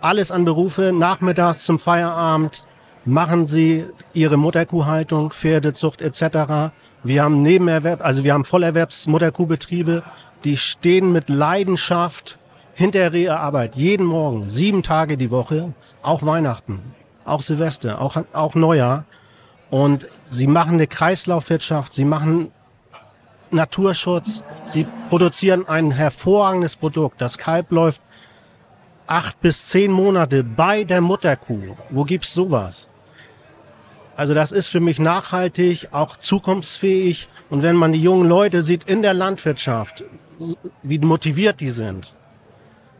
Alles 0.01 0.31
an 0.31 0.43
Berufe, 0.45 0.91
nachmittags 0.93 1.63
zum 1.63 1.79
Feierabend 1.79 2.63
machen 3.05 3.47
sie 3.47 3.85
ihre 4.13 4.35
Mutterkuhhaltung, 4.35 5.31
Pferdezucht 5.31 6.01
etc. 6.01 6.73
Wir 7.03 7.23
haben 7.23 7.41
Nebenerwerb, 7.41 8.03
also 8.03 8.23
wir 8.23 8.33
haben 8.33 8.45
Vollerwerbs-Mutterkuhbetriebe, 8.45 10.03
die 10.43 10.57
stehen 10.57 11.11
mit 11.11 11.29
Leidenschaft 11.29 12.39
hinter 12.75 13.13
ihrer 13.13 13.39
Arbeit, 13.39 13.75
jeden 13.75 14.05
Morgen, 14.05 14.49
sieben 14.49 14.83
Tage 14.83 15.17
die 15.17 15.31
Woche, 15.31 15.73
auch 16.03 16.23
Weihnachten, 16.23 16.81
auch 17.23 17.41
Silvester, 17.41 18.01
auch, 18.01 18.17
auch 18.33 18.53
Neujahr. 18.53 19.05
Und 19.71 20.05
sie 20.29 20.45
machen 20.45 20.73
eine 20.73 20.85
Kreislaufwirtschaft, 20.85 21.93
sie 21.93 22.05
machen 22.05 22.51
Naturschutz, 23.49 24.43
sie 24.65 24.85
produzieren 25.09 25.67
ein 25.67 25.91
hervorragendes 25.91 26.75
Produkt. 26.75 27.21
Das 27.21 27.37
Kalb 27.37 27.71
läuft 27.71 28.01
acht 29.07 29.39
bis 29.39 29.67
zehn 29.67 29.91
Monate 29.91 30.43
bei 30.43 30.83
der 30.83 30.99
Mutterkuh. 30.99 31.77
Wo 31.89 32.03
gibt's 32.03 32.33
sowas? 32.33 32.89
Also 34.17 34.33
das 34.33 34.51
ist 34.51 34.67
für 34.67 34.81
mich 34.81 34.99
nachhaltig, 34.99 35.89
auch 35.91 36.17
zukunftsfähig. 36.17 37.29
Und 37.49 37.61
wenn 37.63 37.75
man 37.77 37.93
die 37.93 38.01
jungen 38.01 38.27
Leute 38.27 38.61
sieht 38.61 38.83
in 38.89 39.01
der 39.01 39.13
Landwirtschaft, 39.13 40.03
wie 40.83 40.99
motiviert 40.99 41.61
die 41.61 41.69
sind, 41.69 42.13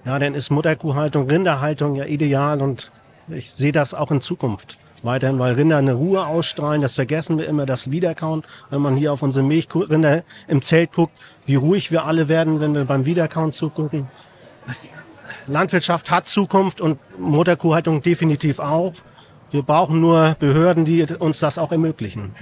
ja, 0.06 0.20
dann 0.20 0.36
ist 0.36 0.52
Mutterkuhhaltung, 0.52 1.28
Rinderhaltung 1.30 1.96
ja 1.96 2.06
ideal 2.06 2.62
und 2.62 2.92
ich 3.28 3.52
sehe 3.52 3.72
das 3.72 3.94
auch 3.94 4.12
in 4.12 4.22
Zukunft. 4.22 4.78
weiterhin, 5.06 5.40
weil 5.40 5.54
Rinder 5.54 5.78
eine 5.78 5.94
Ruhe 5.94 6.26
ausstrahlen. 6.26 6.82
Das 6.82 6.96
vergessen 6.96 7.38
wir 7.38 7.48
immer, 7.48 7.66
das 7.66 7.92
Wiederkauen. 7.92 8.44
Wenn 8.70 8.82
man 8.82 8.96
hier 8.96 9.14
auf 9.14 9.22
unsere 9.22 9.46
Milchrinder 9.46 10.24
im 10.48 10.62
Zelt 10.62 10.94
guckt, 10.94 11.14
wie 11.46 11.56
ruhig 11.56 11.92
wir 11.92 12.06
alle 12.06 12.28
werden, 12.28 12.60
wenn 12.60 12.74
wir 12.74 12.86
beim 12.86 13.06
Wiederkauen 13.06 13.52
zugucken. 13.52 14.08
Landwirtschaft 15.48 16.10
hat 16.10 16.28
Zukunft 16.28 16.82
und 16.82 17.00
Mutterkuhhaltung 17.20 18.02
definitiv 18.02 18.60
auch. 18.60 18.94
Wir 19.52 19.62
brauchen 19.62 20.02
nur 20.02 20.36
Behörden, 20.40 20.86
die 20.86 21.04
uns 21.04 21.40
das 21.40 21.58
auch 21.58 21.72
ermöglichen. 21.72 22.34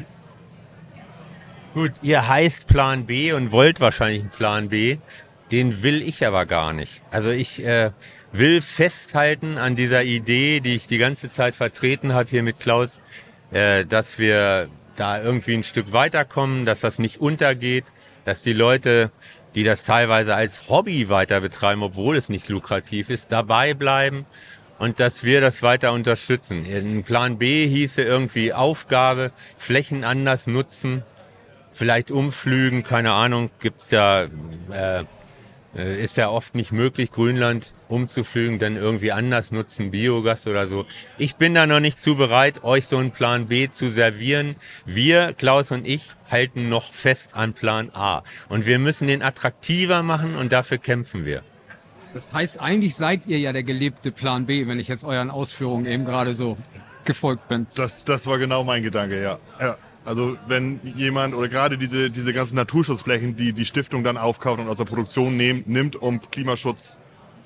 Gut, 1.74 1.92
ihr 2.02 2.28
heißt 2.28 2.68
Plan 2.68 3.06
B 3.06 3.34
und 3.34 3.52
wollt 3.52 3.82
wahrscheinlich 3.82 4.22
einen 4.22 4.30
Plan 4.30 4.70
B. 4.70 4.98
Den 5.54 5.84
will 5.84 6.02
ich 6.02 6.26
aber 6.26 6.48
gar 6.48 6.74
nicht. 6.74 7.04
Also 7.12 7.30
ich 7.30 7.64
äh, 7.64 7.92
will 8.32 8.60
festhalten 8.60 9.60
an 9.60 9.76
dieser 9.76 10.04
Idee, 10.04 10.62
die 10.62 10.74
ich 10.74 10.88
die 10.88 10.98
ganze 10.98 11.30
Zeit 11.30 11.56
vertreten 11.56 12.16
habe 12.16 12.28
hier 12.28 12.42
mit 12.42 12.60
Klaus, 12.60 13.00
äh, 13.52 13.86
dass 13.86 14.18
wir 14.18 14.68
da 14.96 15.22
irgendwie 15.22 15.54
ein 15.54 15.64
Stück 15.64 15.92
weiterkommen, 15.92 16.66
dass 16.66 16.80
das 16.80 16.98
nicht 16.98 17.22
untergeht, 17.22 17.86
dass 18.26 18.42
die 18.42 18.54
Leute, 18.54 19.12
die 19.54 19.64
das 19.64 19.84
teilweise 19.84 20.34
als 20.34 20.70
Hobby 20.70 21.10
weiter 21.10 21.40
betreiben, 21.40 21.84
obwohl 21.84 22.18
es 22.18 22.30
nicht 22.30 22.50
lukrativ 22.50 23.12
ist, 23.12 23.32
dabei 23.32 23.76
bleiben 23.76 24.26
und 24.80 25.00
dass 25.00 25.24
wir 25.24 25.40
das 25.40 25.62
weiter 25.62 25.94
unterstützen. 25.94 26.66
In 26.66 27.04
Plan 27.04 27.38
B 27.38 27.68
hieße 27.68 28.02
irgendwie 28.02 28.54
Aufgabe, 28.54 29.32
Flächen 29.56 30.04
anders 30.04 30.48
nutzen, 30.48 31.04
vielleicht 31.72 32.10
umflügen, 32.10 32.82
keine 32.82 33.12
Ahnung, 33.12 33.52
gibt's 33.60 33.92
ja 33.92 34.24
äh, 34.72 35.02
äh, 35.02 35.06
ist 35.74 36.18
ja 36.18 36.30
oft 36.30 36.56
nicht 36.56 36.72
möglich, 36.72 37.12
Grünland 37.12 37.74
umzuflügen, 37.88 38.60
dann 38.60 38.76
irgendwie 38.76 39.12
anders 39.12 39.52
nutzen, 39.52 39.92
Biogas 39.92 40.48
oder 40.48 40.68
so. 40.68 40.86
Ich 41.18 41.36
bin 41.36 41.54
da 41.54 41.66
noch 41.66 41.80
nicht 41.80 42.02
zu 42.02 42.16
bereit, 42.16 42.64
euch 42.64 42.88
so 42.88 42.98
einen 42.98 43.12
Plan 43.12 43.48
B 43.48 43.70
zu 43.70 43.92
servieren. 43.92 44.56
Wir, 44.86 45.34
Klaus 45.34 45.72
und 45.72 45.88
ich, 45.88 46.12
halten 46.30 46.70
noch 46.70 46.94
fest 46.94 47.32
an 47.34 47.54
Plan 47.54 47.90
A. 47.94 48.24
Und 48.50 48.66
wir 48.66 48.80
müssen 48.80 49.08
den 49.08 49.22
attraktiver 49.22 50.04
machen 50.04 50.36
und 50.36 50.52
dafür 50.52 50.78
kämpfen 50.78 51.26
wir. 51.26 51.44
Das 52.14 52.32
heißt, 52.34 52.62
eigentlich 52.62 52.96
seid 52.96 53.26
ihr 53.26 53.40
ja 53.40 53.54
der 53.54 53.64
gelebte 53.64 54.12
Plan 54.12 54.46
B, 54.46 54.68
wenn 54.68 54.78
ich 54.78 54.88
jetzt 54.88 55.04
euren 55.04 55.32
Ausführungen 55.32 55.88
eben 55.88 56.06
gerade 56.06 56.36
so 56.36 56.58
gefolgt 57.06 57.48
bin. 57.48 57.66
Das, 57.76 58.04
das 58.04 58.28
war 58.28 58.38
genau 58.38 58.64
mein 58.64 58.84
Gedanke, 58.84 59.22
ja. 59.22 59.40
ja. 59.60 59.78
Also 60.06 60.38
wenn 60.48 60.82
jemand 60.96 61.34
oder 61.34 61.48
gerade 61.48 61.78
diese, 61.78 62.10
diese 62.10 62.34
ganzen 62.34 62.56
Naturschutzflächen, 62.56 63.36
die 63.38 63.54
die 63.54 63.66
Stiftung 63.66 64.04
dann 64.04 64.18
aufkauft 64.18 64.60
und 64.60 64.68
aus 64.68 64.78
der 64.78 64.86
Produktion 64.86 65.38
nehm, 65.38 65.64
nimmt, 65.66 65.96
um 65.96 66.20
Klimaschutz 66.30 66.98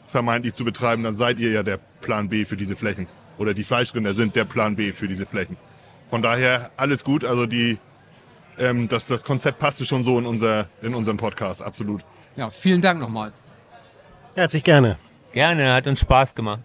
vermeintlich 0.07 0.53
zu 0.53 0.65
betreiben, 0.65 1.03
dann 1.03 1.15
seid 1.15 1.39
ihr 1.39 1.51
ja 1.51 1.63
der 1.63 1.77
Plan 2.01 2.29
B 2.29 2.45
für 2.45 2.57
diese 2.57 2.75
Flächen. 2.75 3.07
Oder 3.37 3.53
die 3.53 3.63
Fleischrinder 3.63 4.13
sind 4.13 4.35
der 4.35 4.45
Plan 4.45 4.75
B 4.75 4.91
für 4.91 5.07
diese 5.07 5.25
Flächen. 5.25 5.57
Von 6.09 6.21
daher 6.21 6.71
alles 6.77 7.03
gut. 7.03 7.23
Also 7.23 7.45
die, 7.45 7.77
ähm, 8.57 8.87
das, 8.87 9.05
das 9.05 9.23
Konzept 9.23 9.59
passte 9.59 9.85
schon 9.85 10.01
so 10.01 10.17
in, 10.17 10.25
unser, 10.25 10.67
in 10.81 10.95
unseren 10.95 11.17
Podcast, 11.17 11.61
absolut. 11.61 12.03
Ja, 12.35 12.49
vielen 12.49 12.81
Dank 12.81 12.99
nochmal. 12.99 13.33
Herzlich 14.35 14.63
gerne. 14.63 14.97
Gerne, 15.31 15.73
hat 15.73 15.85
uns 15.85 15.99
Spaß 15.99 16.33
gemacht. 16.33 16.61